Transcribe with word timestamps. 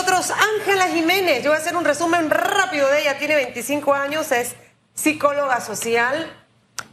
nosotros 0.00 0.32
Ángela 0.56 0.88
Jiménez. 0.88 1.42
Yo 1.42 1.50
voy 1.50 1.58
a 1.58 1.60
hacer 1.60 1.76
un 1.76 1.84
resumen 1.84 2.30
rápido 2.30 2.88
de 2.88 3.02
ella. 3.02 3.18
Tiene 3.18 3.34
25 3.34 3.92
años, 3.92 4.32
es 4.32 4.54
psicóloga 4.94 5.60
social 5.60 6.32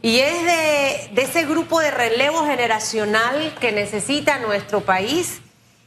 y 0.02 0.18
es 0.18 0.44
de, 0.44 1.10
de 1.14 1.22
ese 1.22 1.46
grupo 1.46 1.80
de 1.80 1.90
relevo 1.90 2.44
generacional 2.44 3.56
que 3.60 3.72
necesita 3.72 4.38
nuestro 4.40 4.82
país 4.82 5.40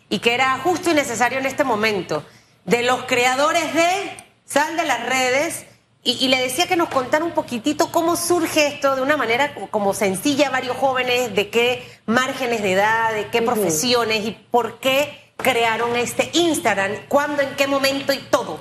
y 0.10 0.18
que 0.18 0.34
era 0.34 0.57
justo 0.63 0.89
y 0.89 0.96
necesario 0.96 1.38
en 1.38 1.46
este 1.46 1.63
momento. 1.63 2.26
De 2.65 2.81
los 2.81 3.03
creadores 3.03 3.72
de 3.76 4.17
Sal 4.46 4.76
de 4.76 4.85
las 4.85 5.06
Redes. 5.06 5.65
Y, 6.03 6.13
y 6.13 6.29
le 6.29 6.42
decía 6.42 6.65
que 6.65 6.76
nos 6.76 6.90
contara 6.90 7.24
un 7.24 7.33
poquitito 7.33 7.92
cómo 7.92 8.15
surge 8.15 8.65
esto 8.65 8.96
de 8.96 9.03
una 9.03 9.15
manera 9.15 9.53
como 9.69 9.94
sencilla 9.94 10.47
a 10.47 10.51
varios 10.51 10.76
jóvenes, 10.76 11.35
de 11.35 11.51
qué 11.51 11.88
márgenes 12.08 12.63
de 12.63 12.72
edad, 12.72 13.13
de 13.13 13.28
qué 13.28 13.44
profesiones 13.44 14.26
y 14.26 14.31
por 14.31 14.79
qué 14.79 15.21
crearon 15.42 15.96
este 15.96 16.30
Instagram, 16.34 16.91
cuándo, 17.07 17.41
en 17.41 17.55
qué 17.55 17.67
momento 17.67 18.13
y 18.13 18.17
todo. 18.17 18.59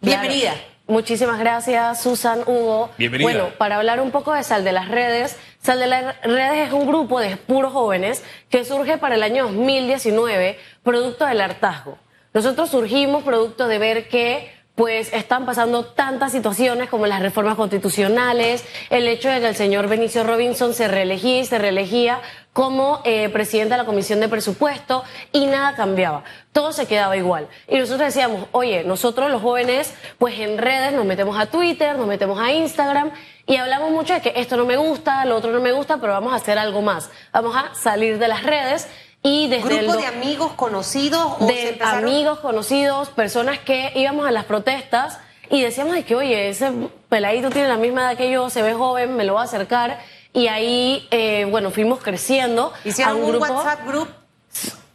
Bienvenida. 0.00 0.52
Claro. 0.52 0.76
Muchísimas 0.88 1.40
gracias, 1.40 2.02
Susan, 2.02 2.42
Hugo. 2.46 2.90
Bienvenida. 2.96 3.28
Bueno, 3.28 3.48
para 3.58 3.76
hablar 3.76 4.00
un 4.00 4.12
poco 4.12 4.32
de 4.32 4.44
Sal 4.44 4.62
de 4.62 4.70
las 4.70 4.88
Redes, 4.88 5.36
Sal 5.60 5.80
de 5.80 5.88
las 5.88 6.20
Redes 6.22 6.68
es 6.68 6.72
un 6.72 6.86
grupo 6.86 7.18
de 7.18 7.36
puros 7.36 7.72
jóvenes 7.72 8.22
que 8.50 8.64
surge 8.64 8.96
para 8.96 9.16
el 9.16 9.24
año 9.24 9.44
2019, 9.44 10.58
producto 10.84 11.26
del 11.26 11.40
hartazgo. 11.40 11.98
Nosotros 12.32 12.70
surgimos 12.70 13.24
producto 13.24 13.66
de 13.66 13.78
ver 13.78 14.08
que 14.08 14.54
pues 14.76 15.12
están 15.14 15.46
pasando 15.46 15.86
tantas 15.86 16.32
situaciones 16.32 16.90
como 16.90 17.06
las 17.06 17.20
reformas 17.20 17.56
constitucionales, 17.56 18.62
el 18.90 19.08
hecho 19.08 19.30
de 19.30 19.40
que 19.40 19.48
el 19.48 19.56
señor 19.56 19.88
Benicio 19.88 20.22
Robinson 20.22 20.74
se 20.74 20.86
reelegía 20.86 21.40
y 21.40 21.46
se 21.46 21.58
reelegía 21.58 22.20
como 22.56 23.02
eh, 23.04 23.28
presidente 23.28 23.72
de 23.74 23.76
la 23.76 23.84
Comisión 23.84 24.18
de 24.18 24.30
Presupuesto 24.30 25.04
y 25.30 25.44
nada 25.44 25.76
cambiaba, 25.76 26.24
todo 26.52 26.72
se 26.72 26.86
quedaba 26.86 27.14
igual. 27.14 27.48
Y 27.68 27.76
nosotros 27.76 28.06
decíamos, 28.06 28.46
oye, 28.52 28.82
nosotros 28.82 29.30
los 29.30 29.42
jóvenes, 29.42 29.92
pues 30.16 30.38
en 30.40 30.56
redes 30.56 30.94
nos 30.94 31.04
metemos 31.04 31.38
a 31.38 31.44
Twitter, 31.50 31.98
nos 31.98 32.06
metemos 32.06 32.40
a 32.40 32.50
Instagram 32.52 33.10
y 33.46 33.56
hablamos 33.56 33.90
mucho 33.90 34.14
de 34.14 34.22
que 34.22 34.32
esto 34.36 34.56
no 34.56 34.64
me 34.64 34.78
gusta, 34.78 35.22
lo 35.26 35.36
otro 35.36 35.52
no 35.52 35.60
me 35.60 35.72
gusta, 35.72 35.98
pero 35.98 36.14
vamos 36.14 36.32
a 36.32 36.36
hacer 36.36 36.58
algo 36.58 36.80
más. 36.80 37.10
Vamos 37.30 37.54
a 37.54 37.74
salir 37.74 38.18
de 38.18 38.26
las 38.28 38.42
redes 38.42 38.88
y 39.22 39.48
desde 39.48 39.76
¿Grupo 39.80 39.92
el 39.92 40.00
de 40.00 40.06
amigos 40.06 40.52
conocidos? 40.52 41.34
o 41.38 41.46
de 41.46 41.74
empezaron- 41.74 42.04
amigos, 42.04 42.38
conocidos, 42.38 43.10
personas 43.10 43.58
que 43.58 43.92
íbamos 43.96 44.26
a 44.26 44.30
las 44.30 44.44
protestas 44.46 45.18
y 45.50 45.60
decíamos 45.60 45.94
de 45.94 46.04
que, 46.04 46.14
oye, 46.14 46.48
ese 46.48 46.72
peladito 47.10 47.50
tiene 47.50 47.68
la 47.68 47.76
misma 47.76 48.00
edad 48.10 48.16
que 48.16 48.30
yo, 48.30 48.48
se 48.48 48.62
ve 48.62 48.72
joven, 48.72 49.14
me 49.14 49.24
lo 49.24 49.34
voy 49.34 49.42
a 49.42 49.44
acercar. 49.44 50.15
Y 50.36 50.48
ahí, 50.48 51.08
eh, 51.10 51.46
bueno, 51.50 51.70
fuimos 51.70 51.98
creciendo. 52.00 52.72
Hicieron 52.84 53.14
a 53.14 53.16
un, 53.16 53.24
un 53.24 53.30
grupo, 53.30 53.52
WhatsApp 53.54 53.86
group. 53.88 54.08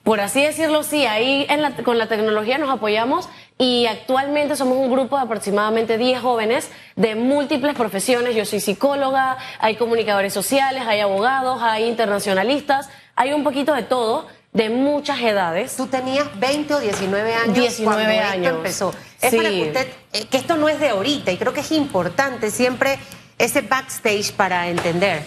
por 0.03 0.20
así 0.22 0.42
decirlo, 0.44 0.84
sí, 0.84 1.06
ahí 1.06 1.45
en 1.50 1.61
la- 1.64 1.75
con 1.78 1.97
la 1.97 2.08
tecnología 2.08 2.58
nos 2.58 2.70
apoyamos 2.70 3.28
y 3.58 3.86
actualmente 3.88 4.56
somos 4.56 4.78
un 4.78 4.92
grupo 4.92 5.17
de 5.17 5.23
aproximadamente 5.23 5.97
10 5.97 6.22
jóvenes 6.22 6.69
de 6.95 7.16
múltiples 7.16 7.75
profesiones. 7.75 8.36
Yo 8.36 8.45
soy 8.45 8.59
psicóloga, 8.59 9.38
hay 9.59 9.75
comunicadores 9.75 10.31
sociales, 10.34 10.84
hay 10.88 11.00
abogados, 11.00 11.59
hay 11.62 11.86
internacionalistas, 11.86 12.89
hay 13.16 13.34
un 13.34 13.44
poquito 13.44 13.73
de 13.73 13.84
todo, 13.84 14.28
de 14.53 14.69
muchas 14.69 15.19
edades. 15.22 15.75
Tú 15.78 15.88
tenías 15.88 16.28
20 16.39 16.73
o 16.75 16.80
19 16.80 17.34
años 17.34 17.56
19 17.56 18.03
cuando 18.03 18.12
años. 18.31 18.45
esto 18.45 18.58
empezó. 18.58 18.94
Es 19.22 19.30
Sí. 19.31 19.38
para 19.38 19.50
que 19.50 19.62
usted, 19.64 19.88
eh, 20.14 20.25
que 20.30 20.38
esto 20.38 20.58
no 20.58 20.67
es 20.69 20.80
de 20.80 20.89
ahorita 20.89 21.31
y 21.31 21.38
creo 21.38 21.53
que 21.53 21.62
es 21.62 21.72
importante 21.72 22.50
siempre 22.52 23.00
ese 23.38 23.62
backstage 23.62 24.32
para 24.34 24.68
entender. 24.70 25.26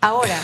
Ahora, 0.00 0.36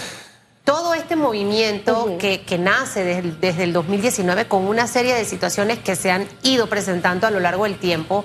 todo 0.65 0.95
este 0.95 1.17
movimiento 1.17 2.17
que, 2.19 2.43
que 2.43 2.59
nace 2.59 3.03
desde, 3.05 3.20
el- 3.20 3.41
desde 3.41 3.65
el 3.65 3.73
2019 3.73 4.47
con 4.48 4.67
una 4.67 4.87
serie 4.87 5.15
de 5.15 5.25
situaciones 5.25 5.78
que 5.78 5.97
se 5.97 6.11
han 6.11 6.28
ido 6.43 6.69
presentando 6.69 7.27
a 7.27 7.31
lo 7.31 7.41
largo 7.41 7.65
del 7.65 7.78
tiempo, 7.78 8.25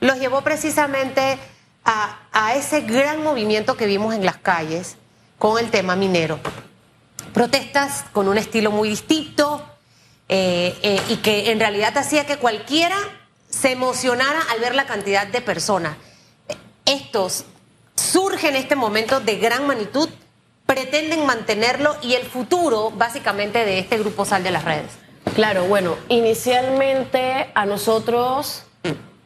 los 0.00 0.18
llevó 0.18 0.42
precisamente 0.42 1.38
a, 1.84 2.18
a 2.32 2.54
ese 2.54 2.82
gran 2.82 3.22
movimiento 3.22 3.76
que 3.76 3.86
vimos 3.86 4.14
en 4.14 4.24
las 4.24 4.36
calles 4.36 4.96
con 5.38 5.58
el 5.58 5.70
tema 5.70 5.96
minero 5.96 6.38
protestas 7.32 8.04
con 8.12 8.26
un 8.28 8.38
estilo 8.38 8.70
muy 8.70 8.88
distinto 8.88 9.64
eh, 10.28 10.76
eh, 10.82 11.00
y 11.08 11.16
que 11.18 11.50
en 11.52 11.60
realidad 11.60 11.96
hacía 11.96 12.26
que 12.26 12.36
cualquiera 12.36 12.96
se 13.48 13.72
emocionara 13.72 14.40
al 14.50 14.60
ver 14.60 14.74
la 14.74 14.86
cantidad 14.86 15.26
de 15.26 15.40
personas. 15.40 15.96
Estos 16.84 17.44
surgen 17.98 18.50
en 18.50 18.62
este 18.62 18.76
momento 18.76 19.20
de 19.20 19.36
gran 19.36 19.66
magnitud, 19.66 20.08
pretenden 20.66 21.26
mantenerlo 21.26 21.96
y 22.02 22.14
el 22.14 22.22
futuro 22.22 22.90
básicamente 22.90 23.64
de 23.64 23.78
este 23.78 23.98
grupo 23.98 24.24
Sal 24.24 24.42
de 24.42 24.50
las 24.50 24.64
Redes. 24.64 24.92
Claro, 25.34 25.64
bueno, 25.64 25.96
inicialmente 26.08 27.50
a 27.54 27.66
nosotros 27.66 28.64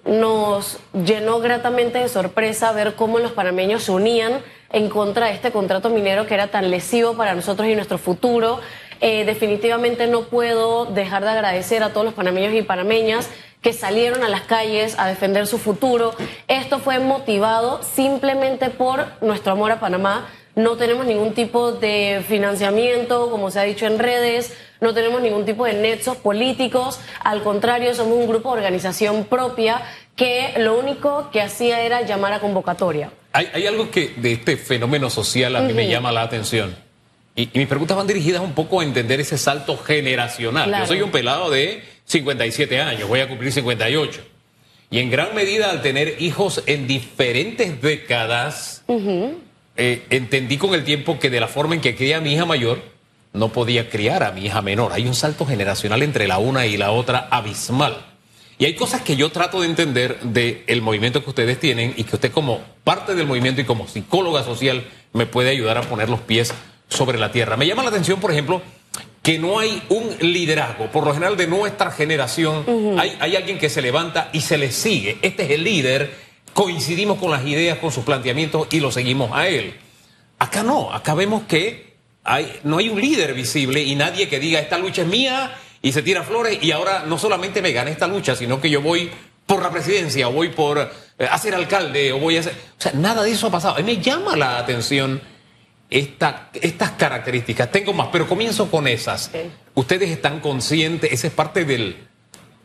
nos 0.04 0.78
llenó 0.92 1.38
gratamente 1.40 1.98
de 1.98 2.08
sorpresa 2.08 2.72
ver 2.72 2.94
cómo 2.94 3.18
los 3.18 3.32
panameños 3.32 3.84
se 3.84 3.92
unían 3.92 4.42
en 4.70 4.88
contra 4.88 5.26
de 5.26 5.34
este 5.34 5.52
contrato 5.52 5.90
minero 5.90 6.26
que 6.26 6.34
era 6.34 6.48
tan 6.48 6.70
lesivo 6.70 7.14
para 7.14 7.34
nosotros 7.34 7.68
y 7.68 7.74
nuestro 7.74 7.98
futuro. 7.98 8.60
Eh, 9.04 9.24
definitivamente 9.24 10.06
no 10.06 10.26
puedo 10.26 10.84
dejar 10.84 11.24
de 11.24 11.30
agradecer 11.30 11.82
a 11.82 11.90
todos 11.90 12.04
los 12.04 12.14
panameños 12.14 12.54
y 12.54 12.62
panameñas 12.62 13.28
que 13.60 13.72
salieron 13.72 14.22
a 14.22 14.28
las 14.28 14.42
calles 14.42 14.94
a 14.96 15.08
defender 15.08 15.48
su 15.48 15.58
futuro. 15.58 16.14
Esto 16.46 16.78
fue 16.78 17.00
motivado 17.00 17.80
simplemente 17.82 18.70
por 18.70 19.04
nuestro 19.20 19.54
amor 19.54 19.72
a 19.72 19.80
Panamá. 19.80 20.28
No 20.54 20.76
tenemos 20.76 21.04
ningún 21.04 21.34
tipo 21.34 21.72
de 21.72 22.22
financiamiento, 22.28 23.28
como 23.28 23.50
se 23.50 23.58
ha 23.58 23.64
dicho 23.64 23.86
en 23.86 23.98
redes, 23.98 24.56
no 24.80 24.94
tenemos 24.94 25.20
ningún 25.20 25.44
tipo 25.44 25.64
de 25.64 25.74
nexos 25.74 26.16
políticos, 26.16 27.00
al 27.24 27.42
contrario, 27.42 27.94
somos 27.96 28.16
un 28.18 28.28
grupo 28.28 28.52
de 28.52 28.58
organización 28.58 29.24
propia 29.24 29.82
que 30.14 30.54
lo 30.58 30.78
único 30.78 31.28
que 31.32 31.40
hacía 31.40 31.80
era 31.80 32.02
llamar 32.02 32.34
a 32.34 32.38
convocatoria. 32.40 33.10
Hay, 33.32 33.48
hay 33.52 33.66
algo 33.66 33.90
que 33.90 34.14
de 34.16 34.32
este 34.32 34.56
fenómeno 34.56 35.10
social 35.10 35.56
a 35.56 35.60
mí 35.60 35.72
me 35.72 35.88
llama 35.88 36.12
la 36.12 36.22
atención. 36.22 36.91
Y, 37.34 37.48
y 37.52 37.58
mis 37.58 37.66
preguntas 37.66 37.96
van 37.96 38.06
dirigidas 38.06 38.42
un 38.42 38.52
poco 38.52 38.80
a 38.80 38.84
entender 38.84 39.20
ese 39.20 39.38
salto 39.38 39.76
generacional. 39.78 40.68
Claro. 40.68 40.84
Yo 40.84 40.88
soy 40.88 41.02
un 41.02 41.10
pelado 41.10 41.50
de 41.50 41.82
57 42.04 42.80
años, 42.80 43.08
voy 43.08 43.20
a 43.20 43.28
cumplir 43.28 43.52
58. 43.52 44.20
Y 44.90 44.98
en 44.98 45.10
gran 45.10 45.34
medida 45.34 45.70
al 45.70 45.80
tener 45.80 46.20
hijos 46.20 46.62
en 46.66 46.86
diferentes 46.86 47.80
décadas, 47.80 48.84
eh, 49.76 50.02
entendí 50.10 50.58
con 50.58 50.74
el 50.74 50.84
tiempo 50.84 51.18
que 51.18 51.30
de 51.30 51.40
la 51.40 51.48
forma 51.48 51.74
en 51.74 51.80
que 51.80 51.96
cría 51.96 52.18
a 52.18 52.20
mi 52.20 52.34
hija 52.34 52.44
mayor, 52.44 52.82
no 53.32 53.48
podía 53.48 53.88
criar 53.88 54.22
a 54.22 54.32
mi 54.32 54.44
hija 54.44 54.60
menor. 54.60 54.92
Hay 54.92 55.06
un 55.06 55.14
salto 55.14 55.46
generacional 55.46 56.02
entre 56.02 56.28
la 56.28 56.36
una 56.36 56.66
y 56.66 56.76
la 56.76 56.90
otra 56.90 57.26
abismal. 57.30 58.04
Y 58.58 58.66
hay 58.66 58.74
cosas 58.74 59.00
que 59.00 59.16
yo 59.16 59.32
trato 59.32 59.62
de 59.62 59.66
entender 59.66 60.20
del 60.20 60.82
movimiento 60.82 61.24
que 61.24 61.30
ustedes 61.30 61.58
tienen 61.58 61.94
y 61.96 62.04
que 62.04 62.16
usted 62.16 62.30
como 62.30 62.60
parte 62.84 63.14
del 63.14 63.26
movimiento 63.26 63.62
y 63.62 63.64
como 63.64 63.88
psicóloga 63.88 64.44
social 64.44 64.84
me 65.14 65.24
puede 65.24 65.50
ayudar 65.50 65.78
a 65.78 65.82
poner 65.82 66.10
los 66.10 66.20
pies 66.20 66.52
sobre 66.92 67.18
la 67.18 67.32
tierra. 67.32 67.56
Me 67.56 67.66
llama 67.66 67.82
la 67.82 67.88
atención, 67.88 68.20
por 68.20 68.30
ejemplo, 68.30 68.62
que 69.22 69.38
no 69.38 69.58
hay 69.58 69.82
un 69.88 70.16
liderazgo, 70.20 70.86
por 70.90 71.04
lo 71.04 71.14
general 71.14 71.36
de 71.36 71.46
nuestra 71.46 71.90
generación, 71.90 72.64
hay, 72.98 73.16
hay 73.20 73.36
alguien 73.36 73.58
que 73.58 73.68
se 73.68 73.80
levanta 73.80 74.30
y 74.32 74.40
se 74.40 74.58
le 74.58 74.72
sigue. 74.72 75.18
Este 75.22 75.44
es 75.44 75.50
el 75.50 75.64
líder, 75.64 76.12
coincidimos 76.52 77.18
con 77.18 77.30
las 77.30 77.46
ideas, 77.46 77.78
con 77.78 77.92
sus 77.92 78.04
planteamientos 78.04 78.66
y 78.70 78.80
lo 78.80 78.90
seguimos 78.90 79.30
a 79.32 79.48
él. 79.48 79.74
Acá 80.38 80.62
no, 80.62 80.92
acá 80.92 81.14
vemos 81.14 81.44
que 81.44 81.94
hay, 82.24 82.60
no 82.64 82.78
hay 82.78 82.88
un 82.88 83.00
líder 83.00 83.32
visible 83.32 83.82
y 83.82 83.94
nadie 83.94 84.28
que 84.28 84.40
diga 84.40 84.58
esta 84.58 84.78
lucha 84.78 85.02
es 85.02 85.08
mía 85.08 85.54
y 85.80 85.92
se 85.92 86.02
tira 86.02 86.24
flores 86.24 86.58
y 86.60 86.72
ahora 86.72 87.04
no 87.06 87.16
solamente 87.16 87.62
me 87.62 87.72
gané 87.72 87.92
esta 87.92 88.08
lucha, 88.08 88.34
sino 88.34 88.60
que 88.60 88.70
yo 88.70 88.82
voy 88.82 89.10
por 89.46 89.62
la 89.62 89.70
presidencia 89.70 90.28
o 90.28 90.32
voy 90.32 90.48
por 90.48 90.78
eh, 91.18 91.28
a 91.30 91.38
ser 91.38 91.54
alcalde 91.54 92.12
o 92.12 92.18
voy 92.18 92.38
a 92.38 92.42
ser... 92.42 92.52
O 92.52 92.82
sea, 92.82 92.92
nada 92.92 93.22
de 93.22 93.30
eso 93.30 93.46
ha 93.46 93.50
pasado. 93.50 93.74
A 93.74 93.78
mí 93.78 93.84
me 93.84 94.02
llama 94.02 94.36
la 94.36 94.58
atención 94.58 95.20
esta- 95.92 96.48
estas 96.54 96.90
características. 96.92 97.70
Tengo 97.70 97.92
más, 97.92 98.08
pero 98.10 98.26
comienzo 98.28 98.70
con 98.70 98.86
esas. 98.88 99.30
Ustedes 99.74 100.10
están 100.10 100.40
conscientes, 100.40 101.12
esa 101.12 101.26
es 101.28 101.32
parte 101.32 101.64
del, 101.64 101.96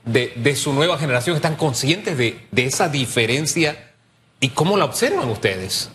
de, 0.06 0.34
de 0.36 0.56
su 0.56 0.74
nueva 0.74 0.98
generación, 0.98 1.36
están 1.36 1.56
conscientes 1.56 2.18
de, 2.18 2.46
de 2.52 2.66
esa 2.66 2.90
diferencia 2.90 3.92
y 4.40 4.50
cómo 4.50 4.78
la 4.78 4.86
observan 4.86 5.30
ustedes. 5.30 5.90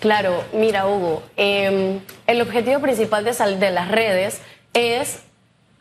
Claro, 0.00 0.44
mira 0.52 0.86
Hugo, 0.86 1.22
eh, 1.36 1.98
el 2.26 2.40
objetivo 2.42 2.80
principal 2.80 3.24
de, 3.24 3.32
sal- 3.32 3.58
de 3.60 3.70
las 3.70 3.88
redes 3.90 4.40
es 4.74 5.20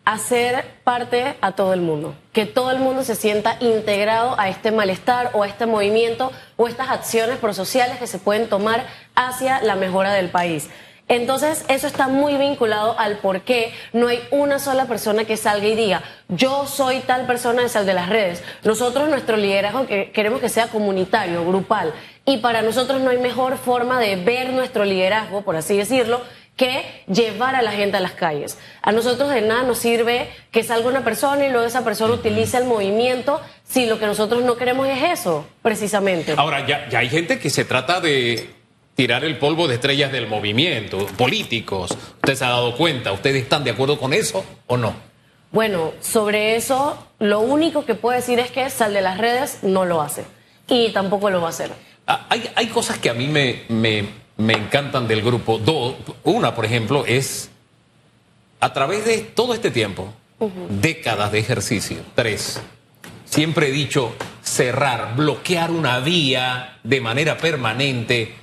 hacer 0.05 0.65
parte 0.83 1.35
a 1.39 1.53
todo 1.53 1.73
el 1.73 1.79
mundo, 1.81 2.13
que 2.33 2.45
todo 2.45 2.71
el 2.71 2.79
mundo 2.79 3.03
se 3.05 3.15
sienta 3.15 3.55
integrado 3.61 4.37
a 4.37 4.49
este 4.49 4.71
malestar 4.71 5.31
o 5.33 5.43
a 5.43 5.47
este 5.47 5.65
movimiento 5.65 6.31
o 6.57 6.67
estas 6.67 6.89
acciones 6.89 7.37
prosociales 7.37 7.97
que 7.99 8.07
se 8.07 8.19
pueden 8.19 8.49
tomar 8.49 8.85
hacia 9.15 9.61
la 9.61 9.75
mejora 9.75 10.11
del 10.13 10.29
país. 10.29 10.69
Entonces, 11.13 11.63
eso 11.67 11.85
está 11.85 12.07
muy 12.07 12.37
vinculado 12.37 12.97
al 12.97 13.17
por 13.17 13.41
qué 13.41 13.71
no 13.93 14.07
hay 14.07 14.19
una 14.31 14.57
sola 14.57 14.85
persona 14.85 15.25
que 15.25 15.37
salga 15.37 15.67
y 15.67 15.75
diga, 15.75 16.01
yo 16.27 16.65
soy 16.65 17.01
tal 17.01 17.27
persona 17.27 17.61
de 17.61 17.69
sal 17.69 17.85
de 17.85 17.93
las 17.93 18.09
redes. 18.09 18.43
Nosotros, 18.63 19.07
nuestro 19.09 19.37
liderazgo, 19.37 19.85
que 19.85 20.11
queremos 20.11 20.41
que 20.41 20.49
sea 20.49 20.69
comunitario, 20.69 21.45
grupal. 21.45 21.93
Y 22.25 22.37
para 22.37 22.63
nosotros 22.63 22.99
no 22.99 23.11
hay 23.11 23.19
mejor 23.19 23.59
forma 23.59 23.99
de 23.99 24.15
ver 24.15 24.53
nuestro 24.53 24.85
liderazgo, 24.85 25.43
por 25.43 25.55
así 25.55 25.77
decirlo, 25.77 26.19
que 26.55 26.83
llevar 27.07 27.55
a 27.55 27.61
la 27.61 27.73
gente 27.73 27.97
a 27.97 27.99
las 27.99 28.13
calles. 28.13 28.57
A 28.81 28.91
nosotros 28.91 29.29
de 29.29 29.41
nada 29.41 29.61
nos 29.61 29.77
sirve 29.77 30.31
que 30.49 30.63
salga 30.63 30.89
una 30.89 31.03
persona 31.03 31.45
y 31.45 31.51
luego 31.51 31.67
esa 31.67 31.83
persona 31.83 32.15
utilice 32.15 32.57
el 32.57 32.65
movimiento 32.65 33.39
si 33.63 33.85
lo 33.85 33.99
que 33.99 34.07
nosotros 34.07 34.41
no 34.43 34.55
queremos 34.55 34.87
es 34.87 35.19
eso, 35.19 35.45
precisamente. 35.61 36.33
Ahora, 36.37 36.65
ya, 36.65 36.89
ya 36.89 36.99
hay 36.99 37.09
gente 37.09 37.37
que 37.37 37.51
se 37.51 37.65
trata 37.65 38.01
de 38.01 38.62
tirar 38.95 39.23
el 39.23 39.37
polvo 39.37 39.67
de 39.67 39.75
estrellas 39.75 40.11
del 40.11 40.27
movimiento, 40.27 41.05
políticos. 41.17 41.91
¿Usted 41.91 42.35
se 42.35 42.45
ha 42.45 42.49
dado 42.49 42.75
cuenta? 42.75 43.11
¿Ustedes 43.11 43.43
están 43.43 43.63
de 43.63 43.71
acuerdo 43.71 43.99
con 43.99 44.13
eso 44.13 44.45
o 44.67 44.77
no? 44.77 44.93
Bueno, 45.51 45.93
sobre 46.01 46.55
eso, 46.55 46.97
lo 47.19 47.39
único 47.39 47.85
que 47.85 47.95
puedo 47.95 48.15
decir 48.15 48.39
es 48.39 48.51
que 48.51 48.69
Sal 48.69 48.93
de 48.93 49.01
las 49.01 49.17
Redes 49.17 49.59
no 49.61 49.85
lo 49.85 50.01
hace 50.01 50.25
y 50.67 50.89
tampoco 50.89 51.29
lo 51.29 51.41
va 51.41 51.47
a 51.47 51.49
hacer. 51.51 51.71
Ah, 52.07 52.25
hay, 52.29 52.49
hay 52.55 52.67
cosas 52.67 52.97
que 52.97 53.09
a 53.09 53.13
mí 53.13 53.27
me, 53.27 53.63
me, 53.69 54.05
me 54.37 54.53
encantan 54.53 55.07
del 55.07 55.21
grupo. 55.21 55.59
Dos, 55.59 55.95
una, 56.23 56.55
por 56.55 56.65
ejemplo, 56.65 57.05
es 57.05 57.49
a 58.59 58.73
través 58.73 59.05
de 59.05 59.19
todo 59.19 59.53
este 59.53 59.71
tiempo, 59.71 60.13
décadas 60.69 61.31
de 61.31 61.39
ejercicio. 61.39 61.97
Tres, 62.15 62.61
siempre 63.25 63.67
he 63.67 63.71
dicho 63.71 64.13
cerrar, 64.41 65.15
bloquear 65.15 65.69
una 65.69 65.99
vía 65.99 66.79
de 66.83 66.99
manera 66.99 67.37
permanente 67.37 68.33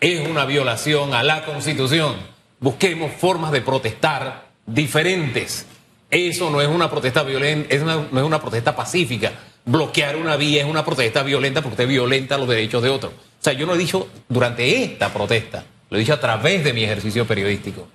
es 0.00 0.26
una 0.28 0.44
violación 0.44 1.14
a 1.14 1.22
la 1.22 1.44
Constitución. 1.44 2.16
Busquemos 2.60 3.12
formas 3.12 3.52
de 3.52 3.60
protestar 3.60 4.46
diferentes. 4.66 5.66
Eso 6.10 6.50
no 6.50 6.60
es 6.60 6.68
una 6.68 6.90
protesta 6.90 7.22
violenta, 7.22 7.74
es 7.74 7.82
una- 7.82 8.06
no 8.10 8.20
es 8.20 8.26
una 8.26 8.40
protesta 8.40 8.74
pacífica. 8.76 9.32
Bloquear 9.64 10.16
una 10.16 10.36
vía 10.36 10.62
es 10.62 10.68
una 10.68 10.84
protesta 10.84 11.22
violenta 11.22 11.60
porque 11.60 11.74
usted 11.74 11.88
violenta 11.88 12.38
los 12.38 12.48
derechos 12.48 12.82
de 12.82 12.90
otros. 12.90 13.12
O 13.12 13.42
sea, 13.42 13.52
yo 13.52 13.66
no 13.66 13.74
he 13.74 13.78
dicho 13.78 14.08
durante 14.28 14.84
esta 14.84 15.12
protesta, 15.12 15.64
lo 15.90 15.96
he 15.96 16.00
dicho 16.00 16.14
a 16.14 16.20
través 16.20 16.62
de 16.64 16.72
mi 16.72 16.84
ejercicio 16.84 17.26
periodístico. 17.26 17.88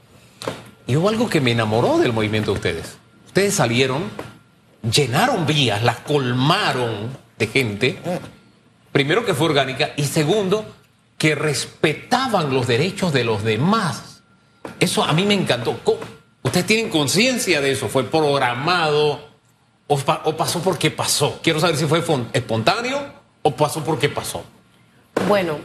Y 0.87 0.95
hubo 0.97 1.07
algo 1.09 1.29
que 1.29 1.39
me 1.39 1.51
enamoró 1.51 1.97
del 1.99 2.11
movimiento 2.11 2.51
de 2.51 2.57
ustedes. 2.57 2.97
Ustedes 3.27 3.53
salieron, 3.55 4.03
llenaron 4.91 5.45
vías, 5.45 5.81
las 5.83 5.97
colmaron 5.99 7.17
de 7.37 7.47
gente. 7.47 7.97
Primero 8.91 9.25
que 9.25 9.33
fue 9.33 9.47
orgánica 9.47 9.91
y 9.95 10.03
segundo 10.03 10.65
que 11.21 11.35
respetaban 11.35 12.51
los 12.51 12.65
derechos 12.65 13.13
de 13.13 13.23
los 13.23 13.43
demás. 13.43 14.23
Eso 14.79 15.03
a 15.03 15.13
mí 15.13 15.23
me 15.23 15.35
encantó. 15.35 15.77
¿Cómo? 15.83 15.99
¿Ustedes 16.41 16.65
tienen 16.65 16.89
conciencia 16.89 17.61
de 17.61 17.69
eso? 17.73 17.87
¿Fue 17.89 18.03
programado 18.05 19.29
o, 19.85 19.97
pa- 19.99 20.23
o 20.25 20.35
pasó 20.35 20.61
porque 20.63 20.89
pasó? 20.89 21.39
Quiero 21.43 21.59
saber 21.59 21.77
si 21.77 21.85
fue 21.85 22.03
espontáneo 22.33 23.03
o 23.43 23.55
pasó 23.55 23.83
porque 23.83 24.09
pasó. 24.09 24.43
Bueno, 25.27 25.59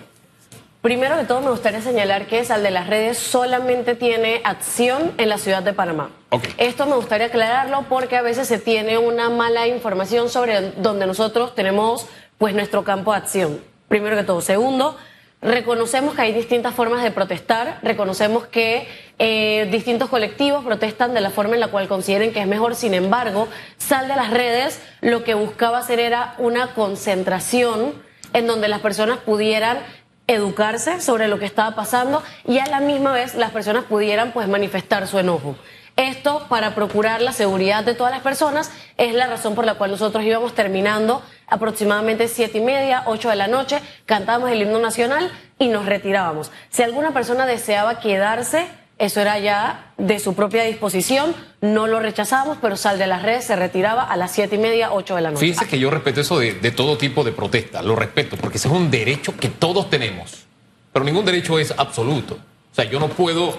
primero 0.83 1.17
de 1.17 1.25
todo 1.25 1.41
me 1.41 1.49
gustaría 1.51 1.81
señalar 1.81 2.27
que 2.27 2.45
Sal 2.45 2.63
de 2.63 2.71
las 2.71 2.87
Redes 2.87 3.17
solamente 3.17 3.95
tiene 3.95 4.43
acción 4.45 5.13
en 5.17 5.31
la 5.31 5.39
ciudad 5.39 5.63
de 5.63 5.73
Panamá. 5.73 6.11
Ok. 6.29 6.45
Esto 6.59 6.85
me 6.85 6.97
gustaría 6.97 7.29
aclararlo 7.29 7.87
porque 7.89 8.17
a 8.17 8.21
veces 8.23 8.47
se 8.47 8.59
tiene 8.59 8.99
una 8.99 9.31
mala 9.31 9.67
información 9.69 10.29
sobre 10.29 10.73
donde 10.73 11.07
nosotros 11.07 11.55
tenemos 11.55 12.07
pues 12.37 12.55
nuestro 12.55 12.85
campo 12.85 13.13
de 13.13 13.17
acción. 13.17 13.61
Primero 13.89 14.17
que 14.19 14.25
todo. 14.25 14.43
Segundo, 14.43 14.99
reconocemos 15.47 16.15
que 16.15 16.23
hay 16.23 16.33
distintas 16.33 16.75
formas 16.75 17.05
de 17.05 17.13
protestar, 17.13 17.79
reconocemos 17.83 18.47
que 18.47 18.89
eh, 19.19 19.69
distintos 19.71 20.11
colectivos 20.11 20.65
protestan 20.65 21.15
de 21.15 21.21
la 21.21 21.31
forma 21.31 21.55
en 21.55 21.61
la 21.61 21.69
cual 21.69 21.87
consideren 21.87 22.33
que 22.33 22.41
es 22.41 22.49
mejor. 22.49 22.75
Sin 22.75 22.95
embargo, 22.95 23.49
Sal 23.79 24.09
de 24.09 24.17
las 24.17 24.31
Redes 24.31 24.81
lo 25.01 25.23
que 25.23 25.35
buscaba 25.35 25.79
hacer 25.79 26.01
era 26.01 26.35
una 26.39 26.75
concentración 26.75 27.95
en 28.33 28.47
donde 28.49 28.67
las 28.67 28.81
personas 28.81 29.19
pudieran 29.19 29.79
educarse 30.27 31.01
sobre 31.01 31.29
lo 31.29 31.39
que 31.39 31.47
estaba 31.47 31.77
pasando 31.77 32.25
y 32.45 32.59
a 32.59 32.67
la 32.67 32.81
misma 32.81 33.13
vez 33.13 33.37
las 33.37 33.53
personas 33.53 33.85
pudieran 33.85 34.33
pues 34.33 34.49
manifestar 34.49 35.07
su 35.07 35.21
enojo. 35.21 35.57
Esto 35.97 36.47
para 36.51 36.75
procurar 36.75 37.23
la 37.23 37.33
seguridad 37.33 37.83
de 37.83 37.95
todas 37.95 38.13
las 38.13 38.21
personas 38.21 38.71
es 38.99 39.15
la 39.15 39.27
razón 39.27 39.55
por 39.55 39.65
la 39.65 39.75
cual 39.75 39.91
nosotros 39.91 40.23
íbamos 40.25 40.55
terminando 40.55 41.23
aproximadamente 41.47 42.29
siete 42.29 42.59
y 42.59 42.61
media, 42.61 43.03
ocho 43.07 43.31
de 43.31 43.37
la 43.37 43.49
noche, 43.49 43.81
cantábamos 44.05 44.51
el 44.51 44.61
himno 44.61 44.79
nacional 44.79 45.33
y 45.59 45.69
nos 45.69 45.87
retirábamos. 45.87 46.51
Si 46.69 46.83
alguna 46.83 47.13
persona 47.13 47.47
deseaba 47.47 47.99
quedarse, 47.99 48.67
eso 48.99 49.21
era 49.21 49.39
ya 49.39 49.93
de 49.97 50.19
su 50.19 50.35
propia 50.35 50.65
disposición, 50.65 51.35
no 51.63 51.87
lo 51.87 52.01
rechazábamos, 52.01 52.59
pero 52.61 52.77
Sal 52.77 52.99
de 52.99 53.07
las 53.07 53.23
Redes 53.23 53.45
se 53.45 53.57
retiraba 53.57 54.03
a 54.03 54.17
las 54.17 54.33
siete 54.33 54.57
y 54.57 54.59
media, 54.59 54.93
ocho 54.93 55.17
de 55.17 55.23
la 55.23 55.31
noche. 55.31 55.41
Fíjense 55.41 55.67
que 55.67 55.79
yo 55.79 55.91
respeto 55.91 56.21
eso 56.21 56.39
de, 56.39 56.55
de 56.55 56.71
todo 56.73 56.99
tipo 56.99 57.25
de 57.25 57.33
protesta, 57.33 57.83
lo 57.83 57.97
respeto, 57.97 58.37
porque 58.37 58.59
ese 58.59 58.69
es 58.69 58.75
un 58.75 58.91
derecho 58.91 59.35
que 59.35 59.49
todos 59.49 59.89
tenemos, 59.89 60.45
pero 60.93 61.05
ningún 61.07 61.25
derecho 61.25 61.59
es 61.59 61.73
absoluto. 61.77 62.35
O 62.35 62.75
sea, 62.75 62.85
yo 62.85 63.01
no 63.01 63.09
puedo, 63.09 63.57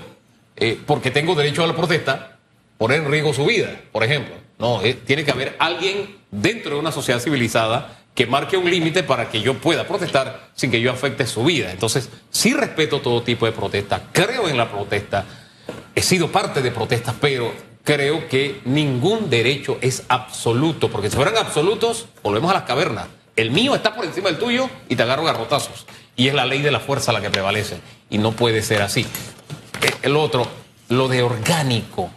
eh, 0.57 0.79
porque 0.85 1.11
tengo 1.11 1.35
derecho 1.35 1.63
a 1.63 1.67
la 1.67 1.75
protesta, 1.75 2.37
poner 2.77 3.01
en 3.01 3.11
riesgo 3.11 3.33
su 3.33 3.45
vida, 3.45 3.79
por 3.91 4.03
ejemplo. 4.03 4.35
No, 4.59 4.81
eh, 4.81 4.93
tiene 4.93 5.23
que 5.23 5.31
haber 5.31 5.55
alguien 5.59 6.17
dentro 6.31 6.75
de 6.75 6.79
una 6.79 6.91
sociedad 6.91 7.19
civilizada 7.19 7.99
que 8.15 8.25
marque 8.25 8.57
un 8.57 8.69
límite 8.69 9.03
para 9.03 9.29
que 9.29 9.41
yo 9.41 9.53
pueda 9.59 9.87
protestar 9.87 10.49
sin 10.55 10.71
que 10.71 10.81
yo 10.81 10.91
afecte 10.91 11.27
su 11.27 11.43
vida. 11.43 11.71
Entonces, 11.71 12.09
sí 12.31 12.53
respeto 12.53 12.99
todo 12.99 13.21
tipo 13.21 13.45
de 13.45 13.51
protesta, 13.51 14.07
creo 14.11 14.49
en 14.49 14.57
la 14.57 14.71
protesta, 14.71 15.25
he 15.93 16.01
sido 16.01 16.31
parte 16.31 16.63
de 16.63 16.71
protestas, 16.71 17.13
pero 17.21 17.53
creo 17.83 18.27
que 18.27 18.59
ningún 18.65 19.29
derecho 19.29 19.77
es 19.81 20.03
absoluto, 20.07 20.89
porque 20.89 21.11
si 21.11 21.15
fueran 21.15 21.37
absolutos, 21.37 22.07
volvemos 22.23 22.49
a 22.49 22.55
las 22.55 22.63
cavernas. 22.63 23.07
El 23.35 23.51
mío 23.51 23.75
está 23.75 23.95
por 23.95 24.03
encima 24.03 24.29
del 24.29 24.39
tuyo 24.39 24.67
y 24.89 24.95
te 24.95 25.03
agarro 25.03 25.23
garrotazos. 25.23 25.85
Y 26.15 26.27
es 26.27 26.33
la 26.33 26.47
ley 26.47 26.63
de 26.63 26.71
la 26.71 26.79
fuerza 26.79 27.13
la 27.13 27.21
que 27.21 27.29
prevalece. 27.29 27.77
Y 28.09 28.17
no 28.17 28.31
puede 28.31 28.63
ser 28.63 28.81
así. 28.81 29.05
Eh, 29.81 29.91
El 30.03 30.15
otro, 30.15 30.47
lo 30.89 31.07
de 31.07 31.23
orgánico. 31.23 32.09